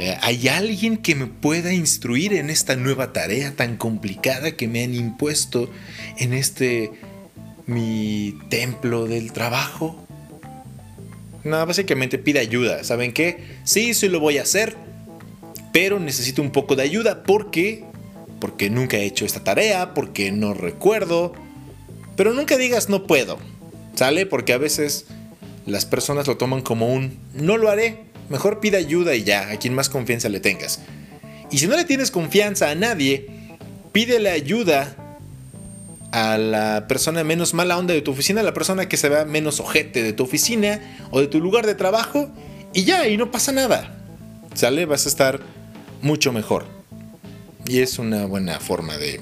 eh, 0.00 0.16
¿hay 0.22 0.48
alguien 0.48 0.96
que 0.96 1.14
me 1.14 1.26
pueda 1.26 1.72
instruir 1.72 2.32
en 2.32 2.50
esta 2.50 2.74
nueva 2.74 3.12
tarea 3.12 3.54
tan 3.54 3.76
complicada 3.76 4.56
que 4.56 4.66
me 4.66 4.82
han 4.82 4.92
impuesto 4.92 5.70
en 6.18 6.32
este 6.32 6.90
mi 7.66 8.36
templo 8.48 9.06
del 9.06 9.32
trabajo? 9.32 10.04
No, 11.44 11.64
básicamente 11.64 12.18
pide 12.18 12.40
ayuda. 12.40 12.82
¿Saben 12.82 13.12
qué? 13.12 13.38
Sí, 13.62 13.94
sí 13.94 14.08
lo 14.08 14.18
voy 14.18 14.38
a 14.38 14.42
hacer, 14.42 14.76
pero 15.72 16.00
necesito 16.00 16.42
un 16.42 16.50
poco 16.50 16.74
de 16.74 16.82
ayuda 16.82 17.22
porque 17.22 17.84
porque 18.40 18.68
nunca 18.68 18.96
he 18.96 19.04
hecho 19.04 19.24
esta 19.24 19.44
tarea, 19.44 19.94
porque 19.94 20.32
no 20.32 20.54
recuerdo. 20.54 21.34
Pero 22.18 22.34
nunca 22.34 22.56
digas 22.56 22.88
no 22.88 23.06
puedo. 23.06 23.38
¿Sale? 23.94 24.26
Porque 24.26 24.52
a 24.52 24.58
veces 24.58 25.06
las 25.66 25.86
personas 25.86 26.26
lo 26.26 26.36
toman 26.36 26.62
como 26.62 26.92
un 26.92 27.16
no 27.32 27.56
lo 27.56 27.70
haré. 27.70 28.04
Mejor 28.28 28.58
pide 28.58 28.76
ayuda 28.76 29.14
y 29.14 29.22
ya, 29.22 29.50
a 29.50 29.58
quien 29.58 29.72
más 29.72 29.88
confianza 29.88 30.28
le 30.28 30.40
tengas. 30.40 30.80
Y 31.50 31.58
si 31.58 31.68
no 31.68 31.76
le 31.76 31.84
tienes 31.84 32.10
confianza 32.10 32.70
a 32.70 32.74
nadie, 32.74 33.30
pídele 33.92 34.30
ayuda 34.30 34.96
a 36.10 36.38
la 36.38 36.86
persona 36.88 37.22
menos 37.22 37.54
mala 37.54 37.78
onda 37.78 37.94
de 37.94 38.02
tu 38.02 38.10
oficina, 38.10 38.40
a 38.40 38.44
la 38.44 38.52
persona 38.52 38.88
que 38.88 38.96
se 38.96 39.08
vea 39.08 39.24
menos 39.24 39.60
ojete 39.60 40.02
de 40.02 40.12
tu 40.12 40.24
oficina 40.24 40.80
o 41.12 41.20
de 41.20 41.28
tu 41.28 41.38
lugar 41.38 41.66
de 41.66 41.76
trabajo 41.76 42.28
y 42.74 42.82
ya, 42.82 43.06
y 43.06 43.16
no 43.16 43.30
pasa 43.30 43.52
nada. 43.52 43.96
¿Sale? 44.54 44.86
Vas 44.86 45.06
a 45.06 45.08
estar 45.08 45.40
mucho 46.02 46.32
mejor. 46.32 46.66
Y 47.64 47.78
es 47.78 48.00
una 48.00 48.26
buena 48.26 48.58
forma 48.58 48.96
de, 48.96 49.20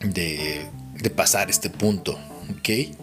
de, 0.00 0.66
de 1.02 1.10
pasar 1.10 1.50
este 1.50 1.70
punto. 1.70 2.18
¿Ok? 2.58 2.94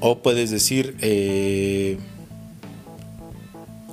O 0.00 0.22
puedes 0.22 0.50
decir... 0.50 0.96
Eh, 1.00 1.98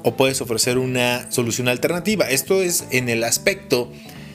o 0.03 0.17
puedes 0.17 0.41
ofrecer 0.41 0.77
una 0.77 1.31
solución 1.31 1.69
alternativa. 1.69 2.29
Esto 2.29 2.61
es 2.61 2.85
en 2.91 3.07
el 3.07 3.23
aspecto 3.23 3.89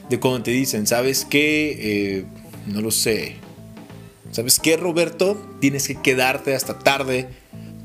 de 0.08 0.18
cuando 0.18 0.42
te 0.42 0.50
dicen, 0.50 0.86
¿sabes 0.86 1.26
qué? 1.28 1.76
Eh, 1.78 2.24
no 2.66 2.80
lo 2.80 2.90
sé. 2.90 3.36
¿Sabes 4.30 4.58
qué, 4.58 4.76
Roberto? 4.76 5.56
Tienes 5.60 5.86
que 5.86 6.00
quedarte 6.00 6.54
hasta 6.54 6.78
tarde 6.78 7.28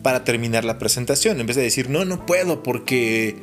para 0.02 0.24
terminar 0.24 0.65
la 0.65 0.80
presentación. 0.80 1.39
En 1.39 1.48
vez 1.48 1.56
de 1.56 1.63
decir, 1.63 1.89
no, 1.89 2.06
no 2.06 2.26
puedo 2.26 2.63
porque 2.63 3.36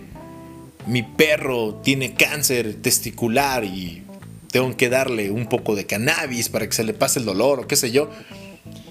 mi 0.87 1.03
perro 1.03 1.74
tiene 1.83 2.14
cáncer 2.14 2.74
testicular 2.81 3.64
y 3.64 4.03
tengo 4.50 4.76
que 4.76 4.88
darle 4.88 5.30
un 5.30 5.48
poco 5.48 5.76
de 5.76 5.86
cannabis 5.86 6.48
para 6.48 6.66
que 6.66 6.72
se 6.72 6.84
le 6.84 6.94
pase 6.94 7.18
el 7.18 7.24
dolor 7.24 7.60
o 7.60 7.66
qué 7.66 7.76
sé 7.76 7.90
yo. 7.90 8.10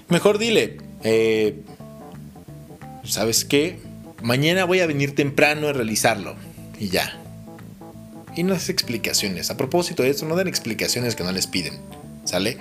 Mejor 0.08 0.38
dile, 0.38 0.78
eh, 1.04 1.60
¿sabes 3.04 3.44
qué? 3.44 3.78
Mañana 4.22 4.64
voy 4.64 4.80
a 4.80 4.86
venir 4.86 5.14
temprano 5.14 5.68
a 5.68 5.72
realizarlo. 5.72 6.36
Y 6.78 6.88
ya. 6.88 7.18
Y 8.36 8.42
no 8.42 8.54
das 8.54 8.68
explicaciones. 8.68 9.50
A 9.50 9.56
propósito 9.56 10.02
de 10.02 10.10
eso, 10.10 10.26
no 10.26 10.36
dan 10.36 10.48
explicaciones 10.48 11.14
que 11.14 11.24
no 11.24 11.32
les 11.32 11.46
piden. 11.46 11.78
¿Sale? 12.24 12.56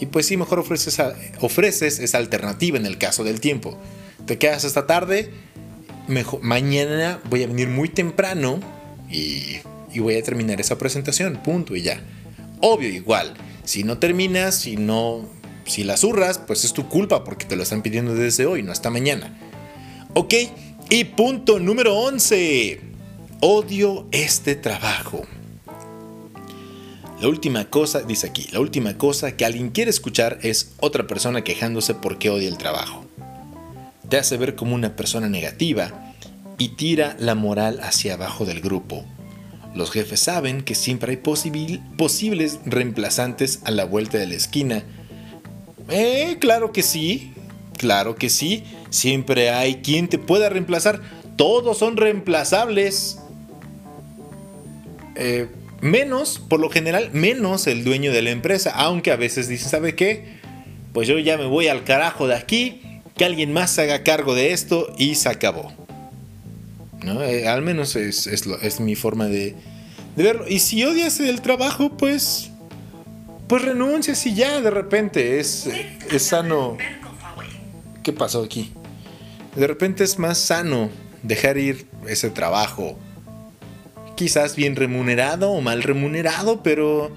Y 0.00 0.06
pues 0.06 0.26
sí, 0.26 0.36
mejor 0.36 0.58
ofreces, 0.58 1.98
esa 1.98 2.18
alternativa 2.18 2.78
en 2.78 2.86
el 2.86 2.98
caso 2.98 3.24
del 3.24 3.40
tiempo. 3.40 3.78
Te 4.26 4.38
quedas 4.38 4.64
hasta 4.64 4.86
tarde 4.86 5.30
mañana 6.40 7.20
voy 7.28 7.42
a 7.42 7.46
venir 7.46 7.68
muy 7.68 7.88
temprano 7.88 8.60
y, 9.10 9.58
voy 9.98 10.16
a 10.16 10.22
terminar 10.22 10.60
esa 10.60 10.78
presentación, 10.78 11.42
punto 11.42 11.76
y 11.76 11.82
ya. 11.82 12.00
Obvio, 12.62 12.88
igual, 12.88 13.34
si 13.64 13.84
no 13.84 13.98
terminas, 13.98 14.54
si 14.54 14.76
no, 14.76 15.28
si 15.66 15.84
la 15.84 15.98
zurras, 15.98 16.38
pues 16.38 16.64
es 16.64 16.72
tu 16.72 16.88
culpa 16.88 17.24
porque 17.24 17.44
te 17.44 17.56
lo 17.56 17.62
están 17.62 17.82
pidiendo 17.82 18.14
desde 18.14 18.46
hoy, 18.46 18.62
no 18.62 18.72
hasta 18.72 18.88
mañana. 18.88 19.38
Ok, 20.14 20.32
y 20.88 21.04
punto 21.04 21.58
número 21.58 21.94
11. 21.94 22.80
Odio 23.40 24.06
este 24.12 24.54
trabajo. 24.54 25.26
La 27.20 27.28
última 27.28 27.66
cosa, 27.66 28.00
dice 28.00 28.28
aquí, 28.28 28.48
la 28.52 28.60
última 28.60 28.96
cosa 28.96 29.36
que 29.36 29.44
alguien 29.44 29.68
quiere 29.68 29.90
escuchar 29.90 30.38
es 30.42 30.72
otra 30.80 31.06
persona 31.06 31.44
quejándose 31.44 31.92
porque 31.94 32.30
odia 32.30 32.48
el 32.48 32.56
trabajo 32.56 33.04
te 34.12 34.18
hace 34.18 34.36
ver 34.36 34.54
como 34.56 34.74
una 34.74 34.94
persona 34.94 35.30
negativa 35.30 36.12
y 36.58 36.76
tira 36.76 37.16
la 37.18 37.34
moral 37.34 37.80
hacia 37.82 38.12
abajo 38.12 38.44
del 38.44 38.60
grupo. 38.60 39.06
Los 39.74 39.90
jefes 39.90 40.20
saben 40.20 40.62
que 40.62 40.74
siempre 40.74 41.12
hay 41.12 41.80
posibles 41.96 42.58
reemplazantes 42.66 43.60
a 43.64 43.70
la 43.70 43.84
vuelta 43.84 44.18
de 44.18 44.26
la 44.26 44.34
esquina. 44.34 44.84
Eh, 45.88 46.36
claro 46.40 46.72
que 46.72 46.82
sí, 46.82 47.32
claro 47.78 48.16
que 48.16 48.28
sí, 48.28 48.64
siempre 48.90 49.50
hay 49.50 49.76
quien 49.76 50.08
te 50.08 50.18
pueda 50.18 50.48
reemplazar. 50.48 51.00
Todos 51.36 51.78
son 51.78 51.96
reemplazables. 51.96 53.18
Eh, 55.16 55.48
menos, 55.80 56.38
por 56.38 56.60
lo 56.60 56.70
general, 56.70 57.10
menos 57.12 57.66
el 57.66 57.84
dueño 57.84 58.12
de 58.12 58.22
la 58.22 58.30
empresa, 58.30 58.72
aunque 58.74 59.10
a 59.10 59.16
veces 59.16 59.48
dice, 59.48 59.68
¿sabe 59.68 59.94
qué? 59.94 60.40
Pues 60.92 61.08
yo 61.08 61.18
ya 61.18 61.38
me 61.38 61.46
voy 61.46 61.68
al 61.68 61.84
carajo 61.84 62.28
de 62.28 62.34
aquí 62.34 62.82
que 63.16 63.24
alguien 63.24 63.52
más 63.52 63.78
haga 63.78 64.02
cargo 64.02 64.34
de 64.34 64.52
esto 64.52 64.92
y 64.98 65.14
se 65.14 65.28
acabó. 65.28 65.72
¿No? 67.04 67.22
Eh, 67.22 67.48
al 67.48 67.62
menos 67.62 67.96
es, 67.96 68.26
es, 68.26 68.80
mi 68.80 68.94
forma 68.94 69.26
de, 69.26 69.56
verlo. 70.16 70.46
Y 70.48 70.60
si 70.60 70.84
odias 70.84 71.20
el 71.20 71.40
trabajo, 71.42 71.96
pues. 71.96 72.50
Pues 73.48 73.62
renuncias 73.62 74.24
y 74.24 74.34
ya 74.34 74.60
de 74.60 74.70
repente 74.70 75.38
es, 75.38 75.68
es 76.10 76.22
sano. 76.22 76.78
¿Qué 78.02 78.12
pasó 78.12 78.42
aquí? 78.42 78.72
De 79.56 79.66
repente 79.66 80.04
es 80.04 80.18
más 80.18 80.38
sano 80.38 80.88
dejar 81.22 81.58
ir 81.58 81.86
ese 82.08 82.30
trabajo. 82.30 82.98
Quizás 84.16 84.56
bien 84.56 84.76
remunerado 84.76 85.50
o 85.50 85.60
mal 85.60 85.82
remunerado, 85.82 86.62
pero 86.62 87.12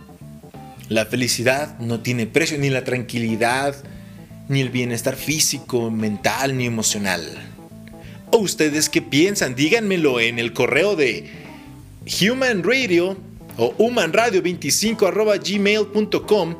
la 0.89 1.05
felicidad 1.05 1.79
no 1.79 2.01
tiene 2.01 2.27
precio, 2.27 2.57
ni 2.57 2.69
la 2.69 2.83
tranquilidad, 2.83 3.75
ni 4.49 4.61
el 4.61 4.69
bienestar 4.69 5.15
físico, 5.15 5.89
mental 5.89 6.57
ni 6.57 6.65
emocional. 6.65 7.54
¿O 8.35 8.39
ustedes 8.39 8.89
qué 8.89 9.01
piensan? 9.01 9.55
Díganmelo 9.55 10.19
en 10.19 10.39
el 10.39 10.51
correo 10.51 10.97
de 10.97 11.31
Human 12.19 12.63
Radio 12.63 13.15
o 13.55 13.73
humanradio25 13.77 15.39
gmail.com 15.41 16.55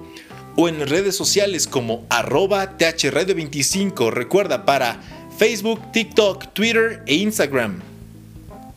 o 0.55 0.69
en 0.69 0.87
redes 0.87 1.17
sociales 1.17 1.67
como 1.67 2.05
arroba 2.09 2.77
thradio25. 2.77 4.09
Recuerda 4.09 4.63
para 4.63 5.01
Facebook, 5.37 5.91
TikTok, 5.91 6.53
Twitter 6.53 7.03
e 7.07 7.15
Instagram. 7.15 7.81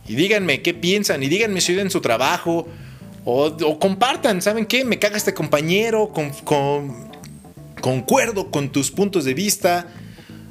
Y 0.08 0.16
díganme 0.16 0.62
qué 0.62 0.74
piensan 0.74 1.22
y 1.22 1.28
díganme 1.28 1.61
si 1.61 1.74
oyen 1.74 1.92
su 1.92 2.00
trabajo 2.00 2.66
o, 3.24 3.78
compartan, 3.78 4.42
¿saben 4.42 4.66
qué? 4.66 4.84
Me 4.84 4.98
caga 4.98 5.16
este 5.16 5.34
compañero 5.34 6.08
con 6.12 6.32
concuerdo 7.80 8.50
con 8.50 8.70
tus 8.70 8.90
puntos 8.90 9.24
de 9.24 9.34
vista, 9.34 9.87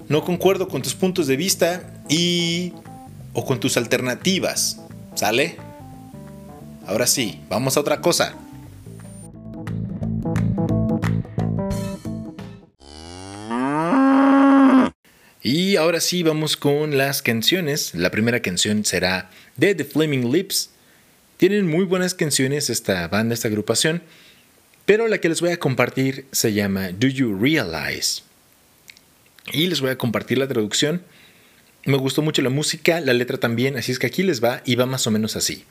no 0.07 0.23
concuerdo 0.23 0.69
con 0.69 0.81
tus 0.81 0.95
puntos 0.95 1.27
de 1.27 1.35
vista 1.35 1.93
y 2.09 2.73
o 3.33 3.45
con 3.45 3.59
tus 3.59 3.77
alternativas, 3.77 4.81
¿sale? 5.15 5.57
Ahora 6.87 7.05
sí, 7.07 7.41
vamos 7.49 7.77
a 7.77 7.81
otra 7.81 8.01
cosa. 8.01 8.33
Y 15.43 15.77
ahora 15.77 16.01
sí 16.01 16.23
vamos 16.23 16.57
con 16.57 16.97
las 16.97 17.21
canciones. 17.21 17.95
La 17.95 18.11
primera 18.11 18.41
canción 18.41 18.83
será 18.83 19.29
de 19.55 19.75
The 19.75 19.85
Flaming 19.85 20.31
Lips. 20.31 20.71
Tienen 21.37 21.67
muy 21.67 21.85
buenas 21.85 22.13
canciones 22.13 22.69
esta 22.69 23.07
banda, 23.07 23.33
esta 23.33 23.47
agrupación. 23.47 24.01
Pero 24.85 25.07
la 25.07 25.19
que 25.19 25.29
les 25.29 25.39
voy 25.39 25.51
a 25.51 25.57
compartir 25.59 26.25
se 26.31 26.53
llama 26.53 26.89
Do 26.89 27.07
You 27.07 27.37
Realize? 27.37 28.23
Y 29.53 29.67
les 29.67 29.79
voy 29.79 29.91
a 29.91 29.97
compartir 29.97 30.37
la 30.37 30.47
traducción. 30.47 31.03
Me 31.87 31.95
gustó 31.95 32.21
mucho 32.21 32.41
la 32.41 32.49
música, 32.49 32.99
la 32.99 33.13
letra 33.13 33.37
también, 33.37 33.77
así 33.77 33.93
es 33.93 33.97
que 33.97 34.07
aquí 34.07 34.21
les 34.21 34.43
va 34.43 34.61
y 34.65 34.75
va 34.75 34.85
más 34.85 35.07
o 35.07 35.11
menos 35.11 35.37
así. 35.37 35.63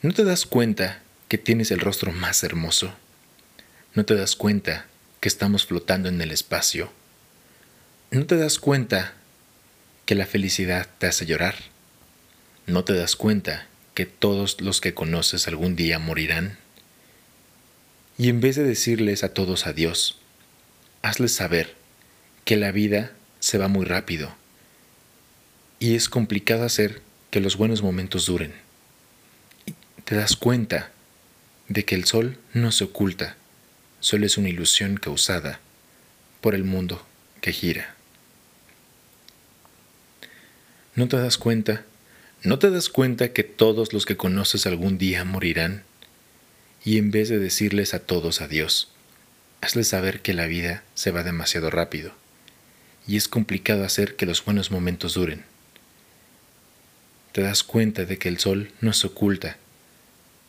¿No 0.00 0.14
te 0.14 0.24
das 0.24 0.46
cuenta 0.46 1.02
que 1.28 1.36
tienes 1.36 1.70
el 1.70 1.80
rostro 1.80 2.12
más 2.12 2.42
hermoso? 2.44 2.94
¿No 3.92 4.06
te 4.06 4.14
das 4.14 4.36
cuenta 4.36 4.86
que 5.20 5.28
estamos 5.28 5.66
flotando 5.66 6.08
en 6.08 6.18
el 6.22 6.30
espacio? 6.30 6.90
¿No 8.10 8.24
te 8.24 8.38
das 8.38 8.58
cuenta 8.58 9.12
que 10.06 10.14
la 10.14 10.24
felicidad 10.24 10.88
te 10.96 11.08
hace 11.08 11.26
llorar? 11.26 11.56
¿No 12.66 12.84
te 12.84 12.94
das 12.94 13.16
cuenta 13.16 13.66
que 13.92 14.06
todos 14.06 14.62
los 14.62 14.80
que 14.80 14.94
conoces 14.94 15.46
algún 15.46 15.76
día 15.76 15.98
morirán? 15.98 16.56
Y 18.16 18.30
en 18.30 18.40
vez 18.40 18.56
de 18.56 18.64
decirles 18.64 19.24
a 19.24 19.34
todos 19.34 19.66
adiós, 19.66 20.16
hazles 21.02 21.34
saber 21.34 21.74
que 22.46 22.56
la 22.56 22.72
vida 22.72 23.12
se 23.40 23.58
va 23.58 23.68
muy 23.68 23.84
rápido 23.84 24.34
y 25.78 25.94
es 25.94 26.08
complicado 26.08 26.64
hacer 26.64 27.02
que 27.30 27.40
los 27.40 27.56
buenos 27.56 27.82
momentos 27.82 28.26
duren. 28.26 28.54
Te 30.04 30.14
das 30.14 30.36
cuenta 30.36 30.90
de 31.68 31.84
que 31.84 31.94
el 31.94 32.04
sol 32.04 32.38
no 32.52 32.72
se 32.72 32.84
oculta, 32.84 33.36
solo 34.00 34.26
es 34.26 34.36
una 34.38 34.48
ilusión 34.48 34.96
causada 34.96 35.60
por 36.40 36.54
el 36.54 36.64
mundo 36.64 37.06
que 37.40 37.52
gira. 37.52 37.94
¿No 40.94 41.08
te 41.08 41.16
das 41.16 41.38
cuenta? 41.38 41.84
¿No 42.42 42.58
te 42.58 42.70
das 42.70 42.88
cuenta 42.88 43.32
que 43.32 43.42
todos 43.42 43.92
los 43.92 44.06
que 44.06 44.16
conoces 44.16 44.66
algún 44.66 44.98
día 44.98 45.24
morirán? 45.24 45.82
Y 46.84 46.98
en 46.98 47.10
vez 47.10 47.30
de 47.30 47.38
decirles 47.38 47.94
a 47.94 48.00
todos 48.00 48.42
adiós, 48.42 48.92
hazles 49.62 49.88
saber 49.88 50.20
que 50.20 50.34
la 50.34 50.46
vida 50.46 50.84
se 50.94 51.10
va 51.10 51.22
demasiado 51.22 51.70
rápido 51.70 52.12
y 53.06 53.16
es 53.16 53.28
complicado 53.28 53.84
hacer 53.84 54.16
que 54.16 54.26
los 54.26 54.44
buenos 54.44 54.70
momentos 54.70 55.14
duren. 55.14 55.44
Te 57.34 57.42
das 57.42 57.64
cuenta 57.64 58.04
de 58.04 58.16
que 58.16 58.28
el 58.28 58.38
sol 58.38 58.70
no 58.80 58.92
se 58.92 59.08
oculta, 59.08 59.56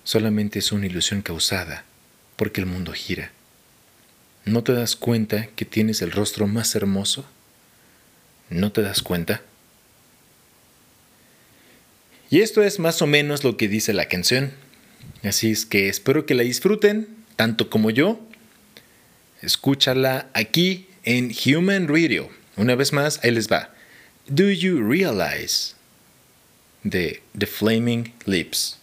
solamente 0.03 0.59
es 0.59 0.71
una 0.71 0.85
ilusión 0.85 1.23
causada 1.23 1.83
porque 2.35 2.61
el 2.61 2.67
mundo 2.67 2.93
gira. 2.93 3.31
¿No 4.45 4.63
te 4.63 4.71
das 4.73 4.95
cuenta 4.95 5.47
que 5.55 5.65
tienes 5.65 6.03
el 6.03 6.11
rostro 6.11 6.45
más 6.45 6.75
hermoso? 6.75 7.25
¿No 8.51 8.71
te 8.71 8.83
das 8.83 9.01
cuenta? 9.01 9.41
Y 12.29 12.41
esto 12.41 12.61
es 12.61 12.77
más 12.77 13.01
o 13.01 13.07
menos 13.07 13.43
lo 13.43 13.57
que 13.57 13.67
dice 13.67 13.91
la 13.91 14.07
canción. 14.07 14.51
Así 15.23 15.49
es 15.49 15.65
que 15.65 15.89
espero 15.89 16.27
que 16.27 16.35
la 16.35 16.43
disfruten, 16.43 17.07
tanto 17.35 17.71
como 17.71 17.89
yo. 17.89 18.19
Escúchala 19.41 20.29
aquí 20.33 20.87
en 21.01 21.33
Human 21.47 21.87
Radio. 21.87 22.29
Una 22.57 22.75
vez 22.75 22.93
más, 22.93 23.19
ahí 23.23 23.31
les 23.31 23.51
va. 23.51 23.73
Do 24.27 24.51
you 24.51 24.87
realize? 24.87 25.73
De 26.87 27.19
The 27.35 27.47
Flaming 27.47 28.13
Lips. 28.27 28.77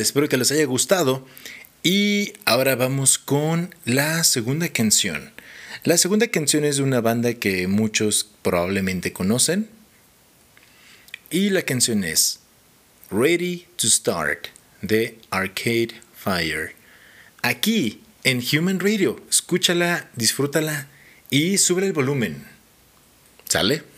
Espero 0.00 0.28
que 0.28 0.36
les 0.36 0.50
haya 0.50 0.64
gustado. 0.64 1.26
Y 1.82 2.32
ahora 2.44 2.74
vamos 2.74 3.18
con 3.18 3.74
la 3.84 4.24
segunda 4.24 4.68
canción. 4.68 5.32
La 5.84 5.96
segunda 5.96 6.26
canción 6.28 6.64
es 6.64 6.78
de 6.78 6.82
una 6.82 7.00
banda 7.00 7.34
que 7.34 7.68
muchos 7.68 8.28
probablemente 8.42 9.12
conocen. 9.12 9.68
Y 11.30 11.50
la 11.50 11.62
canción 11.62 12.02
es 12.04 12.40
Ready 13.10 13.66
to 13.76 13.86
Start 13.88 14.48
de 14.82 15.18
Arcade 15.30 15.90
Fire. 16.16 16.74
Aquí 17.42 18.00
en 18.24 18.42
Human 18.52 18.80
Radio, 18.80 19.20
escúchala, 19.30 20.10
disfrútala 20.16 20.88
y 21.30 21.58
sube 21.58 21.86
el 21.86 21.92
volumen. 21.92 22.44
¿Sale? 23.48 23.95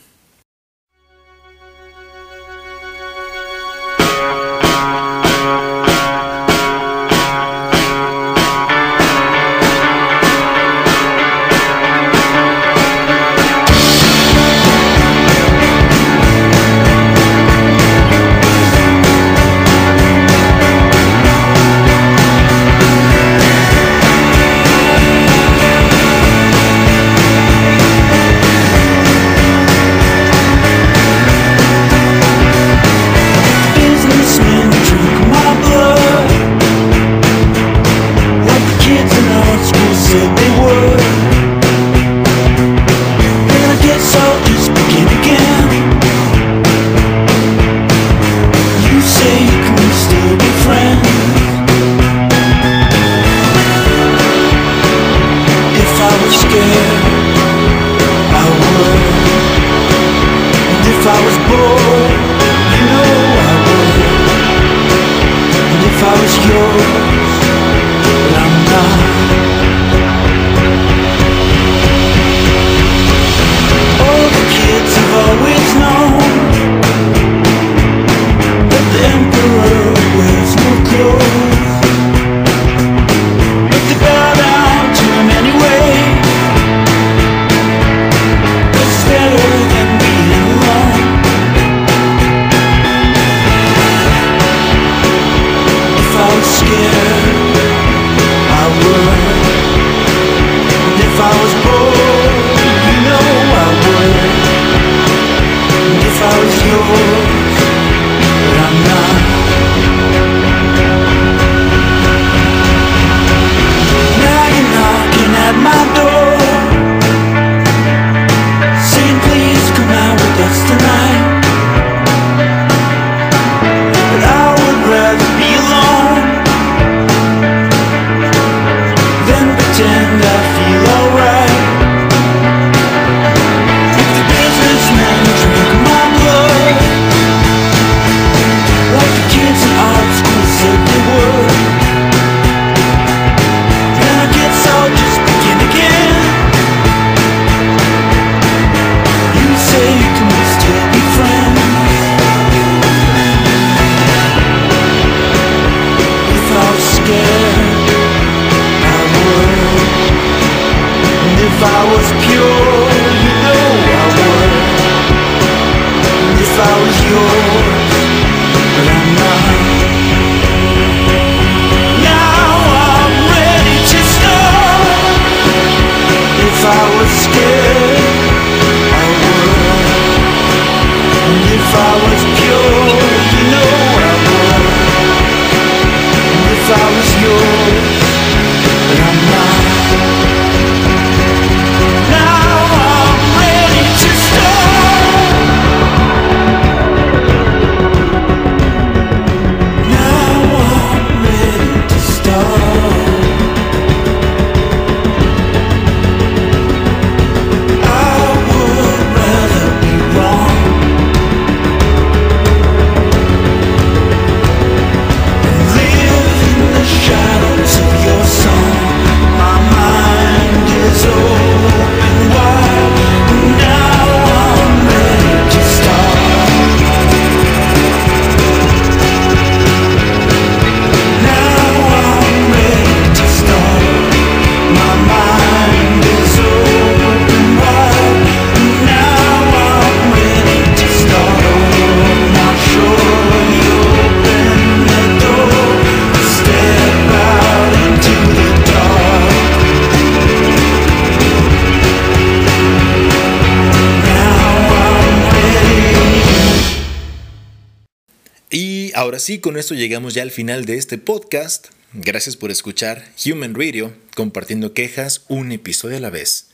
Ahora 259.19 259.25
sí, 259.27 259.41
con 259.41 259.57
esto 259.57 259.75
llegamos 259.75 260.15
ya 260.15 260.23
al 260.23 260.31
final 260.31 260.65
de 260.65 260.77
este 260.77 260.97
podcast. 260.97 261.71
Gracias 261.93 262.37
por 262.37 262.53
escuchar 262.53 263.05
Human 263.27 263.53
Radio, 263.53 263.93
compartiendo 264.15 264.75
quejas 264.75 265.23
un 265.27 265.51
episodio 265.51 265.97
a 265.97 266.01
la 266.01 266.09
vez. 266.09 266.51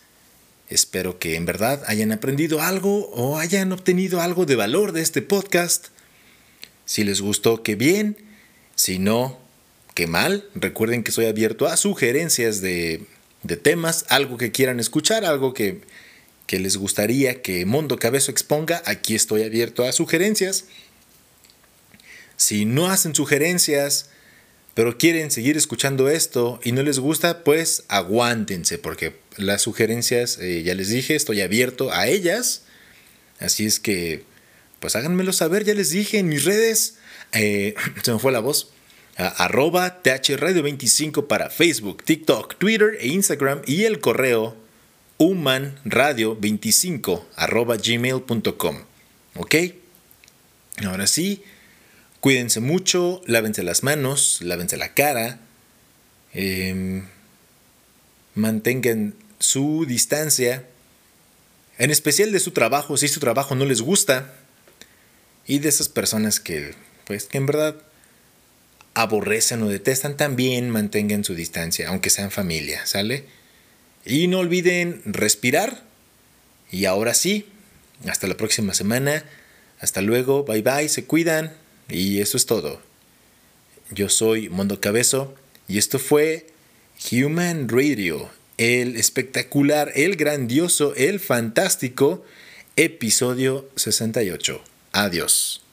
Espero 0.70 1.18
que 1.18 1.36
en 1.36 1.44
verdad 1.44 1.82
hayan 1.88 2.10
aprendido 2.10 2.62
algo 2.62 3.10
o 3.10 3.36
hayan 3.36 3.70
obtenido 3.70 4.22
algo 4.22 4.46
de 4.46 4.56
valor 4.56 4.92
de 4.92 5.02
este 5.02 5.20
podcast. 5.20 5.88
Si 6.86 7.04
les 7.04 7.20
gustó, 7.20 7.62
qué 7.62 7.74
bien. 7.74 8.16
Si 8.76 8.98
no, 8.98 9.38
qué 9.92 10.06
mal. 10.06 10.48
Recuerden 10.54 11.04
que 11.04 11.10
estoy 11.10 11.26
abierto 11.26 11.66
a 11.66 11.76
sugerencias 11.76 12.62
de 12.62 13.06
de 13.42 13.58
temas, 13.58 14.06
algo 14.08 14.38
que 14.38 14.52
quieran 14.52 14.80
escuchar, 14.80 15.26
algo 15.26 15.52
que, 15.52 15.82
que 16.46 16.58
les 16.58 16.78
gustaría 16.78 17.42
que 17.42 17.66
Mundo 17.66 17.98
Cabezo 17.98 18.30
exponga, 18.30 18.82
aquí 18.86 19.14
estoy 19.14 19.42
abierto 19.42 19.84
a 19.84 19.92
sugerencias. 19.92 20.64
Si 22.36 22.64
no 22.64 22.90
hacen 22.90 23.14
sugerencias, 23.14 24.10
pero 24.74 24.98
quieren 24.98 25.30
seguir 25.30 25.56
escuchando 25.56 26.08
esto 26.08 26.58
y 26.64 26.72
no 26.72 26.82
les 26.82 26.98
gusta, 26.98 27.44
pues 27.44 27.84
aguántense, 27.88 28.78
porque 28.78 29.14
las 29.36 29.62
sugerencias, 29.62 30.38
eh, 30.40 30.64
ya 30.64 30.74
les 30.74 30.88
dije, 30.88 31.14
estoy 31.14 31.40
abierto 31.40 31.92
a 31.92 32.08
ellas. 32.08 32.62
Así 33.38 33.66
es 33.66 33.78
que, 33.78 34.24
pues 34.80 34.96
háganmelo 34.96 35.32
saber, 35.32 35.64
ya 35.64 35.74
les 35.74 35.90
dije 35.90 36.18
en 36.18 36.28
mis 36.28 36.44
redes. 36.44 36.96
Eh, 37.32 37.76
se 38.02 38.12
me 38.12 38.18
fue 38.18 38.32
la 38.32 38.40
voz. 38.40 38.72
arroba 39.16 40.02
thradio25 40.02 41.28
para 41.28 41.50
Facebook, 41.50 42.02
TikTok, 42.02 42.58
Twitter 42.58 42.96
e 42.98 43.06
Instagram 43.08 43.62
y 43.64 43.84
el 43.84 44.00
correo 44.00 44.56
humanradio25 45.18 47.22
arroba 47.36 47.76
gmail.com. 47.76 48.78
¿Ok? 49.36 49.54
Ahora 50.84 51.06
sí, 51.06 51.44
cuídense 52.24 52.60
mucho, 52.60 53.20
lávense 53.26 53.62
las 53.62 53.82
manos, 53.82 54.38
lávense 54.40 54.78
la 54.78 54.94
cara, 54.94 55.40
em, 56.32 57.04
mantengan 58.34 59.14
su 59.40 59.84
distancia, 59.86 60.64
en 61.76 61.90
especial 61.90 62.32
de 62.32 62.40
su 62.40 62.52
trabajo, 62.52 62.96
si 62.96 63.08
su 63.08 63.20
trabajo 63.20 63.54
no 63.54 63.66
les 63.66 63.82
gusta, 63.82 64.32
y 65.46 65.58
de 65.58 65.68
esas 65.68 65.90
personas 65.90 66.40
que, 66.40 66.74
pues, 67.06 67.26
que 67.26 67.36
en 67.36 67.44
verdad 67.44 67.76
aborrecen 68.94 69.62
o 69.62 69.68
detestan, 69.68 70.16
también 70.16 70.70
mantengan 70.70 71.24
su 71.24 71.34
distancia, 71.34 71.90
aunque 71.90 72.08
sean 72.08 72.30
familia, 72.30 72.86
¿sale? 72.86 73.26
Y 74.06 74.28
no 74.28 74.38
olviden 74.38 75.02
respirar. 75.04 75.82
Y 76.70 76.86
ahora 76.86 77.12
sí, 77.12 77.50
hasta 78.08 78.26
la 78.26 78.38
próxima 78.38 78.72
semana. 78.72 79.26
Hasta 79.78 80.00
luego, 80.00 80.44
bye 80.44 80.62
bye, 80.62 80.88
se 80.88 81.04
cuidan. 81.04 81.62
Y 81.88 82.20
eso 82.20 82.36
es 82.36 82.46
todo. 82.46 82.80
Yo 83.90 84.08
soy 84.08 84.48
Mondo 84.48 84.80
Cabezo 84.80 85.34
y 85.68 85.78
esto 85.78 85.98
fue 85.98 86.46
Human 87.10 87.68
Radio, 87.68 88.30
el 88.56 88.96
espectacular, 88.96 89.92
el 89.94 90.16
grandioso, 90.16 90.94
el 90.94 91.20
fantástico 91.20 92.24
episodio 92.76 93.68
68. 93.76 94.62
Adiós. 94.92 95.63